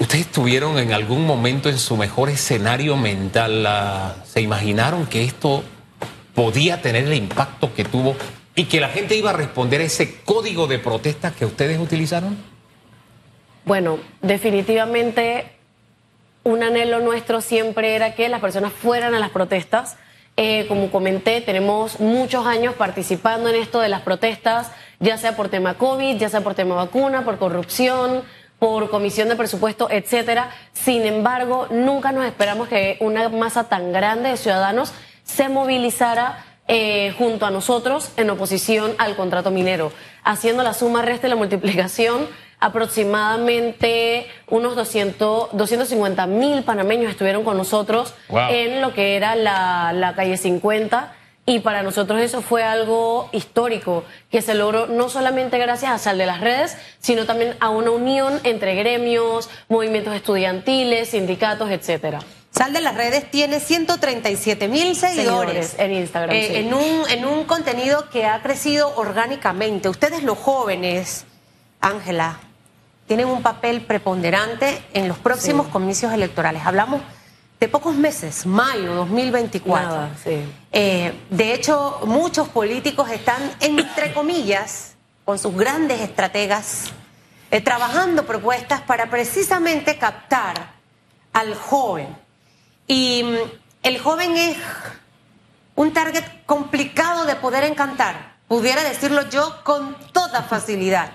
¿Ustedes 0.00 0.28
tuvieron 0.28 0.78
en 0.78 0.92
algún 0.92 1.26
momento 1.26 1.68
en 1.68 1.78
su 1.78 1.96
mejor 1.96 2.28
escenario 2.30 2.96
mental, 2.96 3.66
se 4.24 4.40
imaginaron 4.40 5.06
que 5.06 5.24
esto 5.24 5.64
podía 6.34 6.80
tener 6.80 7.04
el 7.04 7.14
impacto 7.14 7.74
que 7.74 7.84
tuvo 7.84 8.14
y 8.54 8.66
que 8.66 8.80
la 8.80 8.88
gente 8.90 9.16
iba 9.16 9.30
a 9.30 9.32
responder 9.32 9.80
a 9.80 9.84
ese 9.84 10.20
código 10.20 10.68
de 10.68 10.78
protesta 10.78 11.32
que 11.32 11.44
ustedes 11.44 11.80
utilizaron? 11.80 12.36
Bueno, 13.64 13.98
definitivamente 14.22 15.52
un 16.44 16.62
anhelo 16.62 17.00
nuestro 17.00 17.40
siempre 17.40 17.96
era 17.96 18.14
que 18.14 18.28
las 18.28 18.40
personas 18.40 18.72
fueran 18.72 19.14
a 19.14 19.18
las 19.18 19.30
protestas. 19.30 19.96
Eh, 20.40 20.66
como 20.68 20.92
comenté, 20.92 21.40
tenemos 21.40 21.98
muchos 21.98 22.46
años 22.46 22.76
participando 22.76 23.48
en 23.48 23.56
esto 23.56 23.80
de 23.80 23.88
las 23.88 24.02
protestas, 24.02 24.70
ya 25.00 25.18
sea 25.18 25.34
por 25.34 25.48
tema 25.48 25.74
COVID, 25.74 26.16
ya 26.16 26.28
sea 26.28 26.42
por 26.42 26.54
tema 26.54 26.76
vacuna, 26.76 27.24
por 27.24 27.38
corrupción, 27.38 28.22
por 28.60 28.88
comisión 28.88 29.28
de 29.28 29.34
presupuesto, 29.34 29.90
etcétera. 29.90 30.50
Sin 30.72 31.02
embargo, 31.02 31.66
nunca 31.70 32.12
nos 32.12 32.24
esperamos 32.24 32.68
que 32.68 32.98
una 33.00 33.28
masa 33.30 33.64
tan 33.64 33.90
grande 33.90 34.28
de 34.28 34.36
ciudadanos 34.36 34.92
se 35.24 35.48
movilizara 35.48 36.44
eh, 36.68 37.12
junto 37.18 37.44
a 37.44 37.50
nosotros 37.50 38.12
en 38.16 38.30
oposición 38.30 38.94
al 38.98 39.16
contrato 39.16 39.50
minero. 39.50 39.90
Haciendo 40.22 40.62
la 40.62 40.72
suma, 40.72 41.02
resta 41.02 41.26
y 41.26 41.30
la 41.30 41.36
multiplicación, 41.36 42.28
aproximadamente 42.60 44.26
unos 44.48 44.76
200, 44.76 45.50
250 45.52 46.26
mil 46.26 46.62
panameños 46.62 47.10
estuvieron 47.10 47.44
con 47.44 47.56
nosotros 47.56 48.14
Wow. 48.28 48.48
en 48.50 48.80
lo 48.80 48.92
que 48.94 49.16
era 49.16 49.34
la, 49.34 49.92
la 49.94 50.14
calle 50.14 50.36
50. 50.36 51.14
Y 51.46 51.60
para 51.60 51.82
nosotros 51.82 52.20
eso 52.20 52.42
fue 52.42 52.62
algo 52.62 53.30
histórico, 53.32 54.04
que 54.30 54.42
se 54.42 54.52
logró 54.54 54.86
no 54.86 55.08
solamente 55.08 55.56
gracias 55.58 55.90
a 55.92 55.98
Sal 55.98 56.18
de 56.18 56.26
las 56.26 56.40
Redes, 56.42 56.76
sino 57.00 57.24
también 57.24 57.54
a 57.60 57.70
una 57.70 57.90
unión 57.90 58.38
entre 58.44 58.74
gremios, 58.74 59.48
movimientos 59.70 60.14
estudiantiles, 60.14 61.08
sindicatos, 61.08 61.70
etcétera. 61.70 62.18
Sal 62.50 62.74
de 62.74 62.82
las 62.82 62.94
redes 62.96 63.30
tiene 63.30 63.60
137 63.60 64.68
mil 64.68 64.94
seguidores, 64.94 65.68
Seguidores 65.68 65.74
en 65.78 65.92
Instagram, 65.92 66.36
Eh, 66.36 66.48
sí. 66.48 66.56
en, 66.56 66.74
un, 66.74 67.08
en 67.10 67.24
un 67.24 67.44
contenido 67.44 68.10
que 68.10 68.26
ha 68.26 68.42
crecido 68.42 68.92
orgánicamente. 68.96 69.88
Ustedes 69.88 70.24
los 70.24 70.36
jóvenes, 70.36 71.24
Ángela, 71.80 72.40
tienen 73.08 73.26
un 73.26 73.42
papel 73.42 73.80
preponderante 73.80 74.82
en 74.92 75.08
los 75.08 75.18
próximos 75.18 75.66
Sí. 75.66 75.72
comicios 75.72 76.12
electorales. 76.12 76.62
Hablamos 76.64 77.00
de 77.58 77.66
pocos 77.66 77.94
meses, 77.96 78.44
mayo 78.46 78.94
2024. 78.94 79.88
Nada, 79.90 80.10
sí. 80.22 80.44
Eh, 80.70 81.12
de 81.30 81.54
hecho, 81.54 82.00
muchos 82.04 82.48
políticos 82.48 83.10
están, 83.10 83.50
entre 83.60 84.12
comillas, 84.12 84.94
con 85.24 85.38
sus 85.38 85.54
grandes 85.56 86.00
estrategas, 86.02 86.92
eh, 87.50 87.60
trabajando 87.62 88.26
propuestas 88.26 88.82
para 88.82 89.08
precisamente 89.08 89.96
captar 89.96 90.74
al 91.32 91.54
joven. 91.54 92.14
Y 92.86 93.22
mm, 93.24 93.36
el 93.84 93.98
joven 93.98 94.36
es 94.36 94.56
un 95.74 95.92
target 95.94 96.24
complicado 96.44 97.24
de 97.24 97.36
poder 97.36 97.64
encantar, 97.64 98.36
pudiera 98.48 98.84
decirlo 98.84 99.28
yo 99.30 99.64
con 99.64 99.96
toda 100.12 100.42
facilidad. 100.42 101.10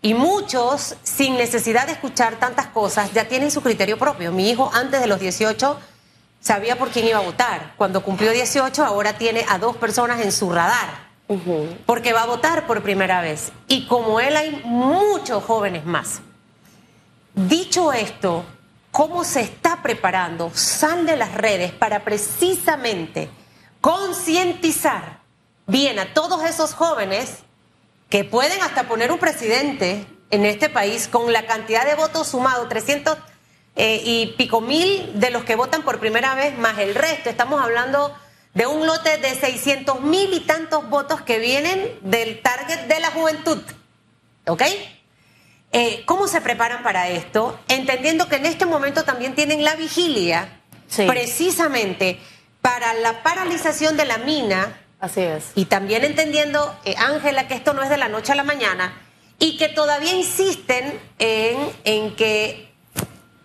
Y 0.00 0.14
muchos, 0.14 0.96
sin 1.02 1.36
necesidad 1.36 1.86
de 1.86 1.92
escuchar 1.92 2.36
tantas 2.36 2.66
cosas, 2.66 3.12
ya 3.12 3.26
tienen 3.26 3.50
su 3.50 3.62
criterio 3.62 3.98
propio. 3.98 4.30
Mi 4.30 4.48
hijo, 4.48 4.70
antes 4.72 5.00
de 5.00 5.08
los 5.08 5.18
18, 5.18 5.78
sabía 6.40 6.78
por 6.78 6.90
quién 6.90 7.08
iba 7.08 7.18
a 7.18 7.22
votar. 7.22 7.74
Cuando 7.76 8.02
cumplió 8.02 8.30
18, 8.30 8.84
ahora 8.84 9.14
tiene 9.14 9.44
a 9.48 9.58
dos 9.58 9.76
personas 9.76 10.20
en 10.20 10.32
su 10.32 10.50
radar. 10.50 11.08
porque 11.84 12.14
va 12.14 12.22
a 12.22 12.26
votar 12.26 12.66
por 12.66 12.82
primera 12.82 13.20
vez. 13.20 13.52
Y 13.66 13.86
como 13.86 14.18
él 14.18 14.34
hay 14.36 14.62
muchos 14.64 15.44
jóvenes 15.44 15.84
más. 15.84 16.22
Dicho 17.34 17.92
esto, 17.92 18.44
¿cómo 18.90 19.24
se 19.24 19.42
está 19.42 19.82
preparando 19.82 20.50
Sal 20.54 21.04
de 21.04 21.16
las 21.16 21.34
redes 21.34 21.72
para 21.72 22.02
precisamente 22.02 23.28
concientizar 23.82 25.20
bien 25.66 25.98
a 25.98 26.14
todos 26.14 26.42
esos 26.44 26.72
jóvenes 26.72 27.42
que 28.08 28.24
pueden 28.24 28.60
hasta 28.62 28.88
poner 28.88 29.12
un 29.12 29.18
presidente 29.18 30.06
en 30.30 30.44
este 30.44 30.68
país 30.68 31.08
con 31.08 31.32
la 31.32 31.46
cantidad 31.46 31.84
de 31.84 31.94
votos 31.94 32.28
sumados, 32.28 32.68
300 32.68 33.16
eh, 33.76 34.02
y 34.04 34.34
pico 34.36 34.60
mil 34.60 35.20
de 35.20 35.30
los 35.30 35.44
que 35.44 35.56
votan 35.56 35.82
por 35.82 36.00
primera 36.00 36.34
vez, 36.34 36.56
más 36.58 36.78
el 36.78 36.94
resto. 36.94 37.30
Estamos 37.30 37.62
hablando 37.62 38.14
de 38.54 38.66
un 38.66 38.86
lote 38.86 39.18
de 39.18 39.34
600 39.34 40.00
mil 40.00 40.32
y 40.32 40.40
tantos 40.40 40.88
votos 40.88 41.20
que 41.22 41.38
vienen 41.38 41.98
del 42.02 42.42
target 42.42 42.86
de 42.88 43.00
la 43.00 43.10
juventud. 43.10 43.62
¿Ok? 44.46 44.62
Eh, 45.70 46.02
¿Cómo 46.06 46.26
se 46.28 46.40
preparan 46.40 46.82
para 46.82 47.08
esto? 47.08 47.60
Entendiendo 47.68 48.28
que 48.28 48.36
en 48.36 48.46
este 48.46 48.64
momento 48.64 49.04
también 49.04 49.34
tienen 49.34 49.62
la 49.62 49.76
vigilia, 49.76 50.60
precisamente 51.06 52.18
para 52.62 52.94
la 52.94 53.22
paralización 53.22 53.96
de 53.96 54.06
la 54.06 54.18
mina. 54.18 54.80
Así 55.00 55.20
es. 55.20 55.52
Y 55.54 55.66
también 55.66 56.04
entendiendo, 56.04 56.76
eh, 56.84 56.94
Ángela, 56.98 57.46
que 57.46 57.54
esto 57.54 57.72
no 57.72 57.82
es 57.82 57.88
de 57.88 57.96
la 57.96 58.08
noche 58.08 58.32
a 58.32 58.34
la 58.34 58.44
mañana 58.44 58.92
y 59.38 59.56
que 59.56 59.68
todavía 59.68 60.12
insisten 60.14 60.98
en, 61.18 61.56
en 61.84 62.16
que 62.16 62.68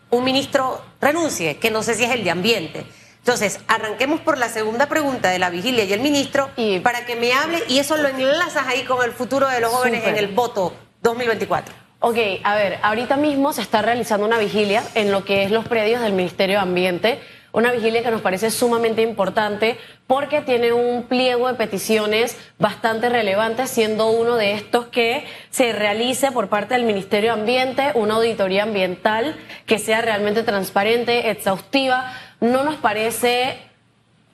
un 0.09 0.23
ministro 0.23 0.81
renuncie, 0.99 1.57
que 1.57 1.71
no 1.71 1.83
sé 1.83 1.95
si 1.95 2.03
es 2.03 2.11
el 2.11 2.23
de 2.23 2.31
Ambiente. 2.31 2.85
Entonces, 3.19 3.59
arranquemos 3.67 4.19
por 4.19 4.37
la 4.37 4.49
segunda 4.49 4.87
pregunta 4.87 5.29
de 5.29 5.39
la 5.39 5.49
vigilia 5.49 5.85
y 5.85 5.93
el 5.93 6.01
ministro 6.01 6.49
y, 6.57 6.79
para 6.79 7.05
que 7.05 7.15
me 7.15 7.31
hable 7.31 7.63
y 7.69 7.79
eso 7.79 7.95
lo 7.95 8.09
enlazas 8.09 8.67
ahí 8.67 8.83
con 8.83 9.03
el 9.03 9.13
futuro 9.13 9.47
de 9.47 9.61
los 9.61 9.71
jóvenes 9.71 10.05
en 10.05 10.17
el 10.17 10.27
voto 10.27 10.73
2024. 11.01 11.73
Ok, 12.01 12.17
a 12.43 12.55
ver, 12.55 12.79
ahorita 12.81 13.15
mismo 13.15 13.53
se 13.53 13.61
está 13.61 13.81
realizando 13.81 14.25
una 14.25 14.37
vigilia 14.37 14.83
en 14.93 15.09
lo 15.09 15.23
que 15.23 15.43
es 15.43 15.51
los 15.51 15.65
predios 15.65 16.01
del 16.01 16.11
Ministerio 16.11 16.57
de 16.57 16.63
Ambiente 16.63 17.21
una 17.53 17.71
vigilia 17.71 18.03
que 18.03 18.11
nos 18.11 18.21
parece 18.21 18.51
sumamente 18.51 19.01
importante 19.03 19.77
porque 20.07 20.41
tiene 20.41 20.73
un 20.73 21.03
pliego 21.03 21.47
de 21.47 21.53
peticiones 21.53 22.35
bastante 22.59 23.09
relevante, 23.09 23.67
siendo 23.67 24.07
uno 24.07 24.35
de 24.35 24.53
estos 24.53 24.87
que 24.87 25.25
se 25.51 25.71
realice 25.71 26.31
por 26.31 26.49
parte 26.49 26.73
del 26.73 26.83
Ministerio 26.83 27.33
de 27.33 27.39
Ambiente 27.39 27.91
una 27.93 28.15
auditoría 28.15 28.63
ambiental 28.63 29.35
que 29.65 29.79
sea 29.79 30.01
realmente 30.01 30.43
transparente, 30.43 31.29
exhaustiva. 31.29 32.11
No 32.41 32.63
nos 32.63 32.75
parece 32.75 33.57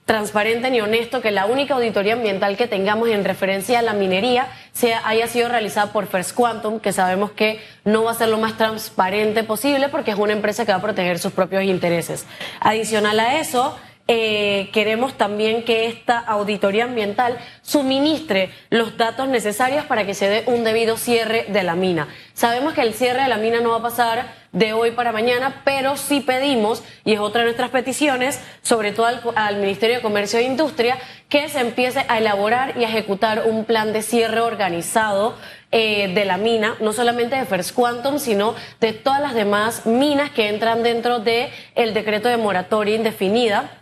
transparente 0.04 0.70
ni 0.70 0.80
honesto 0.80 1.20
que 1.20 1.30
la 1.30 1.46
única 1.46 1.74
auditoría 1.74 2.14
ambiental 2.14 2.56
que 2.56 2.66
tengamos 2.66 3.08
en 3.10 3.24
referencia 3.24 3.78
a 3.78 3.82
la 3.82 3.92
minería 3.92 4.48
sea, 4.72 5.06
haya 5.06 5.28
sido 5.28 5.48
realizada 5.48 5.92
por 5.92 6.06
First 6.06 6.34
Quantum, 6.34 6.80
que 6.80 6.92
sabemos 6.92 7.30
que 7.30 7.60
no 7.84 8.04
va 8.04 8.10
a 8.10 8.14
ser 8.14 8.28
lo 8.28 8.38
más 8.38 8.56
transparente 8.56 9.44
posible 9.44 9.88
porque 9.88 10.10
es 10.10 10.18
una 10.18 10.32
empresa 10.32 10.66
que 10.66 10.72
va 10.72 10.78
a 10.78 10.82
proteger 10.82 11.18
sus 11.18 11.32
propios 11.32 11.62
intereses. 11.62 12.26
Adicional 12.60 13.20
a 13.20 13.38
eso, 13.38 13.76
eh, 14.12 14.70
queremos 14.72 15.16
también 15.16 15.62
que 15.62 15.86
esta 15.86 16.18
auditoría 16.18 16.82
ambiental 16.82 17.38
suministre 17.62 18.50
los 18.68 18.96
datos 18.96 19.28
necesarios 19.28 19.84
para 19.84 20.04
que 20.04 20.14
se 20.14 20.28
dé 20.28 20.42
un 20.46 20.64
debido 20.64 20.96
cierre 20.96 21.46
de 21.46 21.62
la 21.62 21.76
mina. 21.76 22.08
Sabemos 22.34 22.74
que 22.74 22.82
el 22.82 22.92
cierre 22.92 23.22
de 23.22 23.28
la 23.28 23.36
mina 23.36 23.60
no 23.60 23.70
va 23.70 23.76
a 23.76 23.82
pasar 23.82 24.34
de 24.50 24.72
hoy 24.72 24.90
para 24.90 25.12
mañana, 25.12 25.62
pero 25.64 25.96
sí 25.96 26.18
pedimos, 26.18 26.82
y 27.04 27.12
es 27.12 27.20
otra 27.20 27.42
de 27.42 27.44
nuestras 27.44 27.70
peticiones, 27.70 28.40
sobre 28.62 28.90
todo 28.90 29.06
al, 29.36 29.58
Ministerio 29.58 29.98
de 29.98 30.02
Comercio 30.02 30.40
e 30.40 30.42
Industria, 30.42 30.98
que 31.28 31.48
se 31.48 31.60
empiece 31.60 32.04
a 32.08 32.18
elaborar 32.18 32.76
y 32.76 32.82
a 32.82 32.88
ejecutar 32.88 33.44
un 33.46 33.64
plan 33.64 33.92
de 33.92 34.02
cierre 34.02 34.40
organizado 34.40 35.36
eh, 35.70 36.12
de 36.12 36.24
la 36.24 36.36
mina, 36.36 36.74
no 36.80 36.92
solamente 36.92 37.36
de 37.36 37.46
First 37.46 37.76
Quantum, 37.76 38.18
sino 38.18 38.56
de 38.80 38.92
todas 38.92 39.20
las 39.20 39.34
demás 39.34 39.86
minas 39.86 40.32
que 40.32 40.48
entran 40.48 40.82
dentro 40.82 41.20
del 41.20 41.50
el 41.76 41.94
decreto 41.94 42.28
de 42.28 42.38
moratoria 42.38 42.96
indefinida 42.96 43.76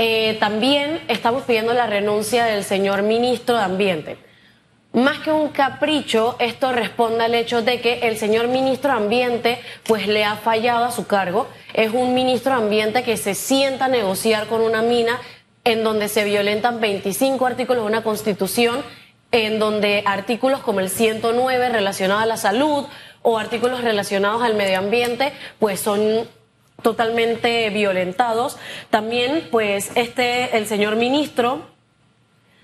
eh, 0.00 0.36
también 0.38 1.00
estamos 1.08 1.42
pidiendo 1.42 1.74
la 1.74 1.88
renuncia 1.88 2.44
del 2.44 2.62
señor 2.62 3.02
ministro 3.02 3.56
de 3.56 3.64
Ambiente. 3.64 4.16
Más 4.92 5.18
que 5.18 5.32
un 5.32 5.48
capricho, 5.48 6.36
esto 6.38 6.72
responde 6.72 7.24
al 7.24 7.34
hecho 7.34 7.62
de 7.62 7.80
que 7.80 7.98
el 8.08 8.16
señor 8.16 8.46
ministro 8.46 8.92
de 8.92 8.96
Ambiente 8.96 9.60
pues 9.84 10.06
le 10.06 10.24
ha 10.24 10.36
fallado 10.36 10.84
a 10.84 10.92
su 10.92 11.08
cargo. 11.08 11.48
Es 11.74 11.92
un 11.92 12.14
ministro 12.14 12.52
de 12.52 12.62
Ambiente 12.62 13.02
que 13.02 13.16
se 13.16 13.34
sienta 13.34 13.86
a 13.86 13.88
negociar 13.88 14.46
con 14.46 14.60
una 14.60 14.82
mina 14.82 15.18
en 15.64 15.82
donde 15.82 16.08
se 16.08 16.22
violentan 16.22 16.80
25 16.80 17.44
artículos 17.44 17.82
de 17.82 17.88
una 17.88 18.02
constitución, 18.02 18.82
en 19.32 19.58
donde 19.58 20.04
artículos 20.06 20.60
como 20.60 20.78
el 20.78 20.90
109 20.90 21.70
relacionado 21.70 22.20
a 22.20 22.26
la 22.26 22.36
salud 22.36 22.86
o 23.22 23.36
artículos 23.36 23.82
relacionados 23.82 24.42
al 24.42 24.54
medio 24.54 24.78
ambiente 24.78 25.32
pues 25.58 25.80
son 25.80 26.26
totalmente 26.82 27.70
violentados. 27.70 28.56
También, 28.90 29.48
pues, 29.50 29.90
este, 29.94 30.56
el 30.56 30.66
señor 30.66 30.96
ministro 30.96 31.66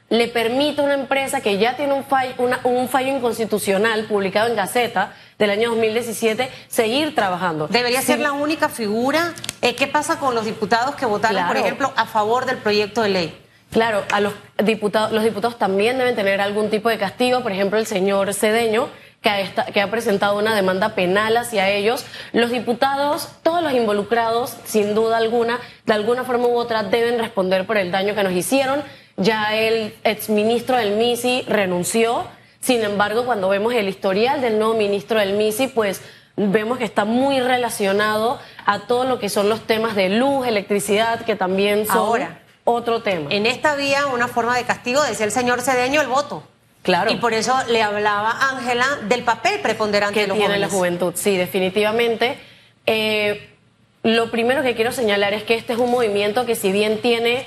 le 0.09 0.29
permite 0.29 0.81
a 0.81 0.85
una 0.85 0.95
empresa 0.95 1.41
que 1.41 1.59
ya 1.59 1.77
tiene 1.77 1.93
un 1.95 2.05
fallo, 2.05 2.35
un 2.65 2.89
fallo 2.89 3.17
inconstitucional 3.17 4.05
publicado 4.05 4.49
en 4.49 4.57
Gaceta 4.57 5.15
del 5.39 5.51
año 5.51 5.71
2017 5.71 6.51
seguir 6.69 7.15
trabajando. 7.15 7.67
Debería 7.69 8.03
ser 8.03 8.21
la 8.21 8.33
única 8.33 8.69
figura. 8.69 9.35
Eh, 9.63 9.75
¿Qué 9.75 9.87
pasa 9.87 10.19
con 10.19 10.35
los 10.35 10.45
diputados 10.45 10.95
que 10.95 11.07
votaron, 11.07 11.47
por 11.47 11.57
ejemplo, 11.57 11.93
a 11.97 12.07
favor 12.07 12.47
del 12.47 12.59
proyecto 12.59 13.03
de 13.03 13.09
ley? 13.09 13.41
Claro, 13.73 14.05
a 14.13 14.21
los 14.21 14.35
diputados, 14.63 15.11
los 15.11 15.25
diputados 15.25 15.59
también 15.59 15.99
deben 15.99 16.15
tener 16.15 16.41
algún 16.41 16.71
tipo 16.71 16.89
de 16.91 16.99
castigo. 16.99 17.43
Por 17.43 17.51
ejemplo, 17.51 17.77
el 17.79 17.87
señor 17.87 18.33
Cedeño 18.33 18.89
que 19.25 19.81
ha, 19.81 19.91
presentado 19.91 20.39
una 20.39 20.55
demanda 20.55 20.91
penal 20.91 21.37
hacia 21.39 21.71
ellos. 21.71 22.05
Los 22.33 22.51
diputados, 22.51 23.31
todos 23.43 23.63
los 23.63 23.73
involucrados, 23.73 24.55
sin 24.65 24.95
duda 24.95 25.17
alguna, 25.17 25.59
de 25.87 25.95
alguna 25.95 26.25
forma 26.25 26.47
u 26.47 26.57
otra, 26.57 26.83
deben 26.83 27.19
responder 27.19 27.67
por 27.67 27.79
el 27.79 27.91
daño 27.91 28.15
que 28.15 28.23
nos 28.23 28.35
hicieron. 28.35 28.83
Ya 29.17 29.57
el 29.57 29.95
exministro 30.05 30.77
del 30.77 30.97
MISI 30.97 31.43
renunció. 31.49 32.27
Sin 32.61 32.83
embargo, 32.83 33.25
cuando 33.25 33.49
vemos 33.49 33.73
el 33.75 33.89
historial 33.89 34.43
del 34.43 34.59
nuevo 34.59 34.75
ministro 34.75 35.19
del 35.19 35.33
MISI, 35.33 35.69
pues 35.69 36.03
vemos 36.37 36.79
que 36.79 36.85
está 36.85 37.07
muy 37.07 37.41
relacionado 37.41 38.39
a 38.67 38.81
todo 38.81 39.05
lo 39.05 39.19
que 39.19 39.31
son 39.31 39.49
los 39.49 39.61
temas 39.63 39.97
de 39.97 40.11
luz, 40.11 40.47
electricidad, 40.47 41.25
que 41.25 41.35
también 41.35 41.87
son 41.87 42.27
otro 42.65 43.03
tema. 43.03 43.29
En 43.31 43.47
esta 43.47 43.75
vía, 43.75 44.07
una 44.07 44.29
forma 44.29 44.57
de 44.57 44.65
castigo, 44.65 45.03
decía 45.03 45.25
el 45.25 45.33
señor 45.33 45.63
Cedeño, 45.63 46.03
el 46.03 46.09
voto. 46.09 46.43
Claro. 46.85 47.11
Y 47.11 47.17
por 47.17 47.33
eso 47.33 47.57
le 47.71 47.83
hablaba 47.83 48.51
Ángela 48.51 48.87
del 49.09 49.25
papel 49.25 49.59
preponderante 49.61 50.15
que 50.15 50.21
de 50.21 50.27
los 50.29 50.37
tiene 50.37 50.59
la 50.59 50.69
juventud. 50.69 51.15
Sí, 51.17 51.37
definitivamente. 51.37 52.39
Eh, 52.85 53.51
lo 54.03 54.31
primero 54.31 54.63
que 54.63 54.75
quiero 54.75 54.93
señalar 54.93 55.33
es 55.33 55.45
que 55.45 55.55
este 55.55 55.73
es 55.73 55.79
un 55.79 55.91
movimiento 55.91 56.45
que 56.45 56.55
si 56.55 56.73
bien 56.73 57.01
tiene 57.01 57.47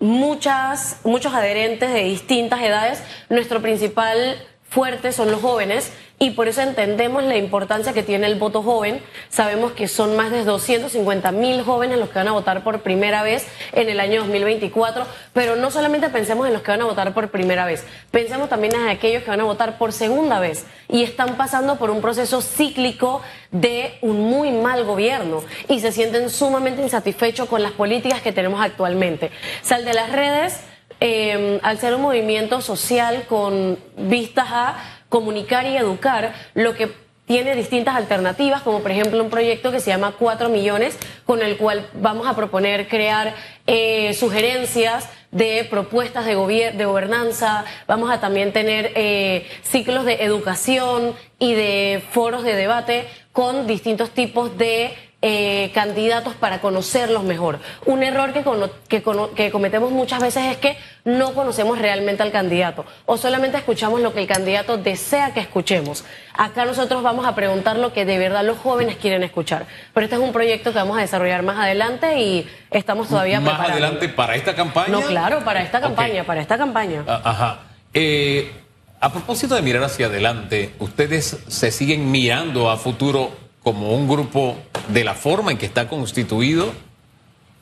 muchas, 0.00 1.00
muchos 1.04 1.34
adherentes 1.34 1.92
de 1.92 2.04
distintas 2.04 2.62
edades, 2.62 3.02
nuestro 3.28 3.60
principal 3.60 4.42
fuerte 4.70 5.12
son 5.12 5.30
los 5.30 5.42
jóvenes 5.42 5.92
y 6.18 6.30
por 6.30 6.48
eso 6.48 6.62
entendemos 6.62 7.22
la 7.24 7.36
importancia 7.36 7.92
que 7.92 8.02
tiene 8.02 8.26
el 8.26 8.36
voto 8.36 8.62
joven. 8.62 9.02
Sabemos 9.28 9.72
que 9.72 9.86
son 9.86 10.16
más 10.16 10.30
de 10.30 10.44
250 10.44 11.30
mil 11.32 11.62
jóvenes 11.62 11.98
los 11.98 12.08
que 12.08 12.18
van 12.18 12.28
a 12.28 12.32
votar 12.32 12.64
por 12.64 12.80
primera 12.80 13.22
vez 13.22 13.46
en 13.72 13.90
el 13.90 14.00
año 14.00 14.20
2024, 14.20 15.06
pero 15.34 15.56
no 15.56 15.70
solamente 15.70 16.08
pensemos 16.08 16.46
en 16.46 16.54
los 16.54 16.62
que 16.62 16.70
van 16.70 16.80
a 16.80 16.86
votar 16.86 17.12
por 17.12 17.28
primera 17.30 17.66
vez, 17.66 17.84
pensemos 18.10 18.48
también 18.48 18.74
en 18.74 18.88
aquellos 18.88 19.22
que 19.24 19.30
van 19.30 19.40
a 19.40 19.44
votar 19.44 19.76
por 19.76 19.92
segunda 19.92 20.40
vez 20.40 20.64
y 20.88 21.02
están 21.02 21.36
pasando 21.36 21.76
por 21.76 21.90
un 21.90 22.00
proceso 22.00 22.40
cíclico 22.40 23.20
de 23.50 23.98
un 24.00 24.20
muy 24.20 24.50
mal 24.50 24.84
gobierno 24.84 25.42
y 25.68 25.80
se 25.80 25.92
sienten 25.92 26.30
sumamente 26.30 26.82
insatisfechos 26.82 27.48
con 27.48 27.62
las 27.62 27.72
políticas 27.72 28.22
que 28.22 28.32
tenemos 28.32 28.60
actualmente. 28.60 29.30
Sal 29.62 29.84
de 29.84 29.94
las 29.94 30.12
redes. 30.12 30.60
Eh, 30.98 31.60
al 31.62 31.76
ser 31.76 31.94
un 31.94 32.00
movimiento 32.00 32.62
social 32.62 33.24
con 33.28 33.78
vistas 33.98 34.46
a 34.48 34.95
comunicar 35.08 35.66
y 35.66 35.76
educar, 35.76 36.34
lo 36.54 36.74
que 36.74 36.90
tiene 37.26 37.56
distintas 37.56 37.96
alternativas, 37.96 38.62
como 38.62 38.80
por 38.80 38.92
ejemplo 38.92 39.22
un 39.22 39.30
proyecto 39.30 39.72
que 39.72 39.80
se 39.80 39.90
llama 39.90 40.14
Cuatro 40.18 40.48
Millones, 40.48 40.96
con 41.24 41.42
el 41.42 41.56
cual 41.56 41.88
vamos 41.94 42.26
a 42.26 42.36
proponer 42.36 42.86
crear 42.88 43.34
eh, 43.66 44.14
sugerencias 44.14 45.08
de 45.32 45.66
propuestas 45.68 46.24
de, 46.24 46.34
de 46.72 46.84
gobernanza, 46.84 47.64
vamos 47.86 48.10
a 48.10 48.20
también 48.20 48.52
tener 48.52 48.92
eh, 48.94 49.46
ciclos 49.62 50.04
de 50.04 50.24
educación 50.24 51.14
y 51.38 51.54
de 51.54 52.02
foros 52.12 52.44
de 52.44 52.54
debate 52.54 53.06
con 53.32 53.66
distintos 53.66 54.10
tipos 54.10 54.56
de 54.56 54.94
eh, 55.22 55.70
candidatos 55.74 56.34
para 56.34 56.60
conocerlos 56.60 57.24
mejor. 57.24 57.58
Un 57.86 58.02
error 58.02 58.32
que, 58.34 58.44
que, 58.88 59.02
que, 59.34 59.50
cometemos 59.50 59.90
muchas 59.90 60.20
veces 60.20 60.44
es 60.44 60.56
que 60.58 60.76
no 61.04 61.32
conocemos 61.32 61.78
realmente 61.78 62.22
al 62.22 62.30
candidato 62.30 62.84
o 63.06 63.16
solamente 63.16 63.56
escuchamos 63.56 64.02
lo 64.02 64.12
que 64.12 64.20
el 64.20 64.26
candidato 64.26 64.76
desea 64.76 65.32
que 65.32 65.40
escuchemos. 65.40 66.04
Acá 66.34 66.66
nosotros 66.66 67.02
vamos 67.02 67.26
a 67.26 67.34
preguntar 67.34 67.78
lo 67.78 67.94
que 67.94 68.04
de 68.04 68.18
verdad 68.18 68.44
los 68.44 68.58
jóvenes 68.58 68.96
quieren 68.96 69.22
escuchar. 69.22 69.66
Pero 69.94 70.04
este 70.04 70.16
es 70.16 70.22
un 70.22 70.32
proyecto 70.32 70.72
que 70.72 70.78
vamos 70.78 70.98
a 70.98 71.00
desarrollar 71.00 71.42
más 71.42 71.58
adelante 71.58 72.20
y 72.20 72.46
estamos 72.70 73.08
todavía 73.08 73.40
¿Más 73.40 73.70
adelante 73.70 74.10
para 74.10 74.36
esta 74.36 74.54
campaña? 74.54 74.88
No, 74.88 75.00
claro, 75.00 75.42
para 75.44 75.62
esta 75.62 75.80
campaña, 75.80 76.24
para 76.24 76.42
esta 76.42 76.58
campaña. 76.58 77.04
Ah, 77.08 77.22
ajá. 77.24 77.60
Eh, 77.94 78.52
a 79.00 79.10
propósito 79.10 79.54
de 79.54 79.62
mirar 79.62 79.82
hacia 79.82 80.06
adelante, 80.06 80.74
¿ustedes 80.78 81.38
se 81.48 81.70
siguen 81.70 82.10
mirando 82.10 82.70
a 82.70 82.76
futuro 82.76 83.45
como 83.66 83.96
un 83.96 84.06
grupo 84.06 84.54
de 84.86 85.02
la 85.02 85.14
forma 85.14 85.50
en 85.50 85.58
que 85.58 85.66
está 85.66 85.88
constituido 85.88 86.72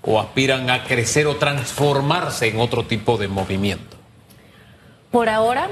o 0.02 0.20
aspiran 0.20 0.68
a 0.68 0.84
crecer 0.84 1.26
o 1.26 1.36
transformarse 1.36 2.46
en 2.46 2.60
otro 2.60 2.84
tipo 2.84 3.16
de 3.16 3.26
movimiento? 3.26 3.96
Por 5.10 5.30
ahora, 5.30 5.70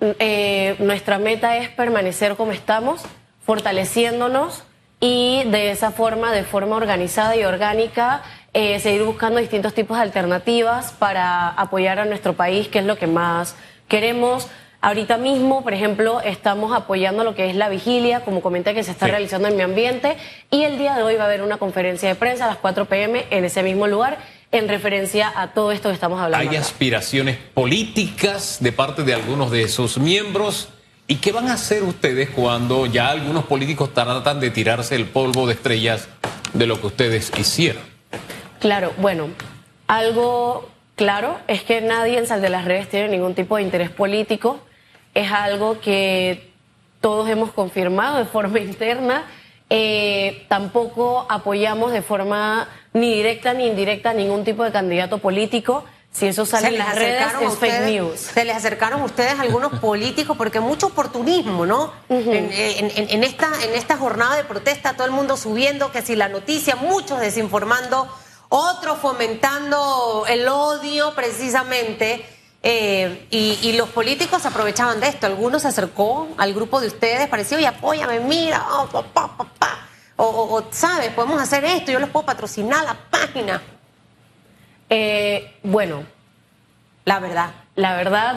eh, 0.00 0.76
nuestra 0.78 1.18
meta 1.18 1.56
es 1.56 1.68
permanecer 1.70 2.36
como 2.36 2.52
estamos, 2.52 3.02
fortaleciéndonos 3.44 4.62
y 5.00 5.42
de 5.46 5.72
esa 5.72 5.90
forma, 5.90 6.30
de 6.30 6.44
forma 6.44 6.76
organizada 6.76 7.34
y 7.34 7.42
orgánica, 7.42 8.22
eh, 8.52 8.78
seguir 8.78 9.02
buscando 9.02 9.40
distintos 9.40 9.74
tipos 9.74 9.96
de 9.96 10.04
alternativas 10.04 10.92
para 10.92 11.48
apoyar 11.48 11.98
a 11.98 12.04
nuestro 12.04 12.34
país, 12.34 12.68
que 12.68 12.78
es 12.78 12.84
lo 12.84 12.96
que 12.96 13.08
más 13.08 13.56
queremos. 13.88 14.46
Ahorita 14.84 15.16
mismo, 15.16 15.62
por 15.62 15.74
ejemplo, 15.74 16.20
estamos 16.22 16.76
apoyando 16.76 17.22
lo 17.22 17.36
que 17.36 17.48
es 17.48 17.54
la 17.54 17.68
vigilia, 17.68 18.22
como 18.24 18.42
comenté, 18.42 18.74
que 18.74 18.82
se 18.82 18.90
está 18.90 19.06
realizando 19.06 19.46
en 19.46 19.54
mi 19.54 19.62
ambiente, 19.62 20.16
y 20.50 20.64
el 20.64 20.76
día 20.76 20.96
de 20.96 21.04
hoy 21.04 21.14
va 21.14 21.22
a 21.22 21.26
haber 21.26 21.42
una 21.42 21.56
conferencia 21.56 22.08
de 22.08 22.16
prensa 22.16 22.46
a 22.46 22.48
las 22.48 22.56
4 22.56 22.86
pm 22.86 23.24
en 23.30 23.44
ese 23.44 23.62
mismo 23.62 23.86
lugar 23.86 24.18
en 24.50 24.68
referencia 24.68 25.32
a 25.36 25.52
todo 25.52 25.70
esto 25.70 25.88
que 25.88 25.94
estamos 25.94 26.20
hablando. 26.20 26.50
¿Hay 26.50 26.56
aspiraciones 26.56 27.36
políticas 27.54 28.58
de 28.60 28.72
parte 28.72 29.04
de 29.04 29.14
algunos 29.14 29.52
de 29.52 29.68
sus 29.68 29.98
miembros? 29.98 30.68
¿Y 31.06 31.16
qué 31.16 31.30
van 31.30 31.46
a 31.46 31.54
hacer 31.54 31.84
ustedes 31.84 32.30
cuando 32.30 32.86
ya 32.86 33.10
algunos 33.10 33.44
políticos 33.44 33.94
tratan 33.94 34.40
de 34.40 34.50
tirarse 34.50 34.96
el 34.96 35.06
polvo 35.06 35.46
de 35.46 35.54
estrellas 35.54 36.08
de 36.54 36.66
lo 36.66 36.80
que 36.80 36.88
ustedes 36.88 37.30
hicieron? 37.38 37.82
Claro, 38.58 38.92
bueno, 38.98 39.28
algo 39.86 40.68
claro 40.96 41.38
es 41.46 41.62
que 41.62 41.80
nadie 41.82 42.18
en 42.18 42.26
Sal 42.26 42.42
de 42.42 42.48
las 42.48 42.64
Redes 42.64 42.88
tiene 42.88 43.06
ningún 43.06 43.36
tipo 43.36 43.56
de 43.58 43.62
interés 43.62 43.88
político. 43.88 44.58
Es 45.14 45.30
algo 45.30 45.80
que 45.80 46.52
todos 47.00 47.28
hemos 47.28 47.52
confirmado 47.52 48.18
de 48.18 48.24
forma 48.24 48.58
interna. 48.60 49.24
Eh, 49.68 50.44
tampoco 50.48 51.26
apoyamos 51.28 51.92
de 51.92 52.02
forma 52.02 52.68
ni 52.92 53.14
directa 53.14 53.54
ni 53.54 53.66
indirecta 53.66 54.12
ningún 54.12 54.44
tipo 54.44 54.64
de 54.64 54.72
candidato 54.72 55.18
político. 55.18 55.84
Si 56.12 56.26
eso 56.26 56.44
sale 56.44 56.68
en 56.68 56.78
las 56.78 56.94
redes, 56.94 57.24
es 57.40 57.58
fake 57.58 57.86
news. 57.86 58.20
Se 58.20 58.44
les 58.44 58.54
acercaron 58.54 59.00
a 59.00 59.04
ustedes 59.06 59.40
algunos 59.40 59.80
políticos, 59.80 60.36
porque 60.36 60.60
mucho 60.60 60.88
oportunismo, 60.88 61.64
¿no? 61.64 61.90
en, 62.10 63.24
esta, 63.24 63.48
en 63.64 63.74
esta 63.74 63.96
jornada 63.96 64.36
de 64.36 64.44
protesta, 64.44 64.92
todo 64.92 65.06
el 65.06 65.12
mundo 65.12 65.38
subiendo 65.38 65.90
que 65.90 66.02
si 66.02 66.14
la 66.14 66.28
noticia, 66.28 66.76
muchos 66.76 67.18
desinformando, 67.18 68.06
otros 68.50 68.98
fomentando 68.98 70.26
el 70.28 70.46
odio 70.48 71.14
precisamente. 71.14 72.26
Eh, 72.64 73.26
y, 73.30 73.72
los 73.72 73.88
políticos 73.88 74.46
aprovechaban 74.46 75.00
de 75.00 75.08
esto. 75.08 75.26
Algunos 75.26 75.62
se 75.62 75.68
acercó 75.68 76.28
al 76.38 76.54
grupo 76.54 76.80
de 76.80 76.86
ustedes, 76.86 77.28
pareció, 77.28 77.58
y 77.58 77.64
apóyame, 77.64 78.20
mira, 78.20 78.64
oh, 78.70 78.86
papá, 78.86 79.36
papá. 79.36 79.88
O, 80.16 80.62
¿sabes? 80.70 81.10
Podemos 81.10 81.40
hacer 81.42 81.64
esto, 81.64 81.90
yo 81.90 81.98
les 81.98 82.08
puedo 82.08 82.24
patrocinar 82.24 82.84
la 82.84 82.94
página. 83.10 83.60
Eh, 84.88 85.56
bueno, 85.62 86.04
la 87.04 87.18
verdad. 87.18 87.50
La 87.74 87.96
verdad 87.96 88.36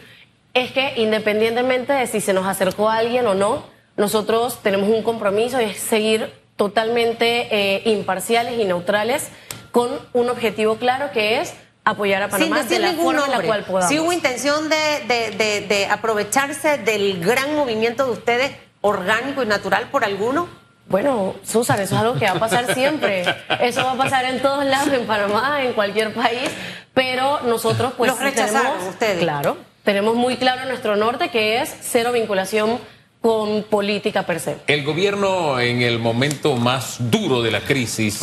es 0.54 0.72
que 0.72 0.94
independientemente 0.96 1.92
de 1.92 2.06
si 2.06 2.20
se 2.20 2.32
nos 2.32 2.46
acercó 2.46 2.88
a 2.88 2.96
alguien 2.96 3.26
o 3.26 3.34
no, 3.34 3.64
nosotros 3.96 4.62
tenemos 4.62 4.88
un 4.88 5.02
compromiso 5.02 5.60
y 5.60 5.64
es 5.64 5.78
seguir 5.78 6.32
totalmente 6.56 7.48
eh, 7.50 7.82
imparciales 7.90 8.58
y 8.58 8.64
neutrales 8.64 9.28
con 9.72 9.90
un 10.14 10.30
objetivo 10.30 10.76
claro 10.76 11.10
que 11.12 11.40
es 11.40 11.54
apoyar 11.86 12.22
a 12.22 12.28
Panamá 12.28 12.62
de 12.64 12.78
la 12.78 12.92
forma 12.92 13.24
en 13.24 13.30
la 13.30 13.40
cual 13.40 13.64
podamos. 13.64 13.88
Si 13.88 13.98
hubo 13.98 14.12
intención 14.12 14.68
de, 14.68 15.64
de 15.66 15.88
aprovecharse 15.90 16.76
del 16.78 17.24
gran 17.24 17.54
movimiento 17.54 18.04
de 18.04 18.12
ustedes 18.12 18.52
orgánico 18.86 19.42
y 19.42 19.46
natural 19.46 19.88
por 19.90 20.04
alguno. 20.04 20.48
Bueno, 20.88 21.34
Susan, 21.42 21.80
eso 21.80 21.96
es 21.96 22.00
algo 22.00 22.14
que 22.14 22.26
va 22.26 22.32
a 22.32 22.38
pasar 22.38 22.72
siempre. 22.72 23.24
Eso 23.60 23.84
va 23.84 23.92
a 23.92 23.96
pasar 23.96 24.24
en 24.24 24.40
todos 24.40 24.64
lados, 24.64 24.92
en 24.92 25.04
Panamá, 25.04 25.64
en 25.64 25.72
cualquier 25.72 26.14
país. 26.14 26.48
Pero 26.94 27.40
nosotros, 27.40 27.94
pues, 27.96 28.12
Los 28.12 28.20
rechazaron 28.20 28.72
tenemos, 28.74 28.88
ustedes. 28.90 29.18
Claro, 29.18 29.56
tenemos 29.82 30.14
muy 30.14 30.36
claro 30.36 30.64
nuestro 30.66 30.94
norte 30.94 31.28
que 31.30 31.60
es 31.60 31.74
cero 31.80 32.12
vinculación 32.12 32.78
con 33.26 33.64
política 33.64 34.24
per 34.24 34.38
se. 34.38 34.58
El 34.68 34.84
gobierno 34.84 35.58
en 35.58 35.82
el 35.82 35.98
momento 35.98 36.54
más 36.54 36.98
duro 37.10 37.42
de 37.42 37.50
la 37.50 37.60
crisis, 37.60 38.20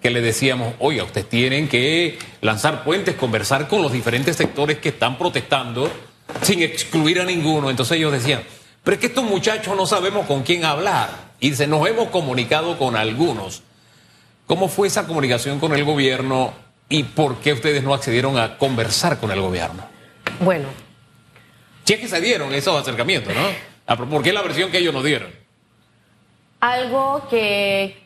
que 0.00 0.08
le 0.08 0.22
decíamos, 0.22 0.72
oiga, 0.78 1.04
ustedes 1.04 1.28
tienen 1.28 1.68
que 1.68 2.18
lanzar 2.40 2.82
puentes, 2.82 3.16
conversar 3.16 3.68
con 3.68 3.82
los 3.82 3.92
diferentes 3.92 4.34
sectores 4.34 4.78
que 4.78 4.88
están 4.88 5.18
protestando 5.18 5.90
sin 6.40 6.62
excluir 6.62 7.20
a 7.20 7.26
ninguno. 7.26 7.68
Entonces 7.68 7.98
ellos 7.98 8.12
decían, 8.12 8.44
pero 8.82 8.94
es 8.94 9.00
que 9.02 9.08
estos 9.08 9.24
muchachos 9.24 9.76
no 9.76 9.84
sabemos 9.84 10.24
con 10.24 10.42
quién 10.42 10.64
hablar 10.64 11.10
y 11.38 11.52
se 11.52 11.66
nos 11.66 11.86
hemos 11.86 12.08
comunicado 12.08 12.78
con 12.78 12.96
algunos. 12.96 13.62
¿Cómo 14.46 14.68
fue 14.68 14.88
esa 14.88 15.06
comunicación 15.06 15.60
con 15.60 15.74
el 15.74 15.84
gobierno 15.84 16.54
y 16.88 17.02
por 17.02 17.40
qué 17.40 17.52
ustedes 17.52 17.82
no 17.82 17.92
accedieron 17.92 18.38
a 18.38 18.56
conversar 18.56 19.20
con 19.20 19.30
el 19.30 19.40
gobierno? 19.42 19.84
Bueno. 20.40 20.68
Si 21.84 21.92
es 21.92 22.00
que 22.00 22.08
se 22.08 22.22
dieron 22.22 22.54
esos 22.54 22.80
acercamientos, 22.80 23.34
¿no? 23.34 23.75
¿Por 23.86 24.22
qué 24.22 24.32
la 24.32 24.42
versión 24.42 24.70
que 24.70 24.78
ellos 24.78 24.92
nos 24.92 25.04
dieron? 25.04 25.30
Algo 26.60 27.26
que 27.30 27.96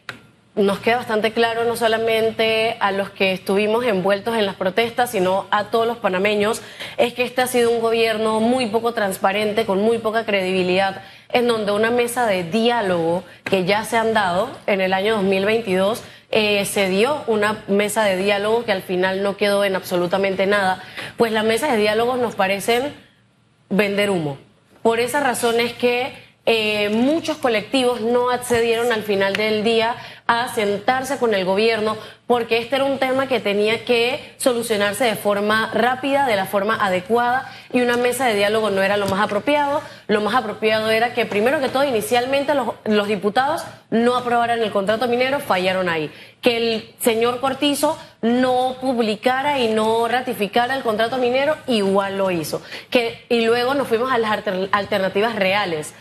nos 0.57 0.81
queda 0.81 0.97
bastante 0.97 1.33
claro 1.33 1.65
no 1.65 1.77
solamente 1.77 2.77
a 2.81 2.93
los 2.93 3.11
que 3.11 3.33
estuvimos 3.33 3.85
envueltos 3.85 4.37
en 4.37 4.47
las 4.47 4.57
protestas, 4.57 5.11
sino 5.11 5.47
a 5.51 5.71
todos 5.71 5.87
los 5.87 5.99
panameños, 5.99 6.61
es 6.97 7.15
que 7.15 7.23
este 7.23 7.43
ha 7.43 7.47
sido 7.47 7.71
un 7.71 7.81
gobierno 7.81 8.41
muy 8.41 8.67
poco 8.67 8.93
transparente, 8.93 9.65
con 9.65 9.81
muy 9.81 9.99
poca 9.99 10.27
credibilidad, 10.27 11.03
en 11.33 11.47
donde 11.47 11.73
una 11.73 11.91
mesa 11.91 12.27
de 12.27 12.43
diálogo 12.45 13.23
que 13.45 13.65
ya 13.65 13.85
se 13.85 13.97
han 13.97 14.13
dado 14.13 14.51
en 14.67 14.81
el 14.81 14.93
año 14.93 15.17
2022, 15.17 16.03
eh, 16.33 16.65
se 16.65 16.89
dio 16.89 17.23
una 17.27 17.63
mesa 17.69 18.05
de 18.05 18.17
diálogo 18.17 18.65
que 18.65 18.73
al 18.73 18.83
final 18.83 19.23
no 19.23 19.37
quedó 19.37 19.65
en 19.65 19.77
absolutamente 19.77 20.47
nada, 20.47 20.83
pues 21.17 21.33
las 21.33 21.45
mesas 21.45 21.73
de 21.73 21.79
diálogo 21.79 22.17
nos 22.17 22.35
parecen 22.35 22.93
vender 23.69 24.11
humo. 24.11 24.50
Por 24.83 25.01
esa 25.01 25.21
razón 25.21 25.61
es 25.61 25.73
que 25.75 26.13
eh, 26.47 26.89
muchos 26.89 27.37
colectivos 27.37 28.01
no 28.01 28.31
accedieron 28.31 28.93
al 28.93 29.03
final 29.03 29.35
del 29.35 29.63
día 29.63 29.95
a 30.31 30.47
sentarse 30.47 31.19
con 31.19 31.35
el 31.35 31.45
gobierno 31.45 31.97
porque 32.29 32.59
este 32.59 32.77
era 32.77 32.85
un 32.85 33.01
tema 33.01 33.27
que 33.27 33.41
tenía 33.41 33.85
que 33.85 34.33
solucionarse 34.37 35.03
de 35.03 35.17
forma 35.17 35.73
rápida, 35.75 36.25
de 36.29 36.37
la 36.37 36.47
forma 36.47 36.77
adecuada 36.77 37.51
y 37.73 37.81
una 37.81 37.97
mesa 37.97 38.27
de 38.27 38.37
diálogo 38.37 38.71
no 38.71 38.81
era 38.81 38.97
lo 38.97 39.09
más 39.09 39.21
apropiado. 39.21 39.83
Lo 40.07 40.21
más 40.21 40.37
apropiado 40.37 40.89
era 40.89 41.15
que 41.15 41.27
primero 41.27 41.59
que 41.59 41.69
todo 41.69 41.83
inicialmente 41.83 42.55
los, 42.55 42.69
los 42.85 43.09
diputados 43.09 43.65
no 43.91 44.15
aprobaran 44.15 44.61
el 44.63 44.71
contrato 44.71 45.09
minero, 45.09 45.41
fallaron 45.41 45.89
ahí. 45.89 46.13
Que 46.41 46.57
el 46.59 46.95
señor 47.01 47.41
Cortizo 47.41 47.99
no 48.23 48.77
publicara 48.81 49.59
y 49.59 49.67
no 49.67 50.07
ratificara 50.07 50.77
el 50.77 50.85
contrato 50.85 51.19
minero, 51.19 51.57
igual 51.67 52.19
lo 52.19 52.31
hizo. 52.31 52.63
Que, 52.89 53.27
y 53.29 53.45
luego 53.45 53.75
nos 53.75 53.89
fuimos 53.89 54.13
a 54.13 54.19
las 54.19 54.31
alternativas 54.71 55.35
reales 55.35 55.93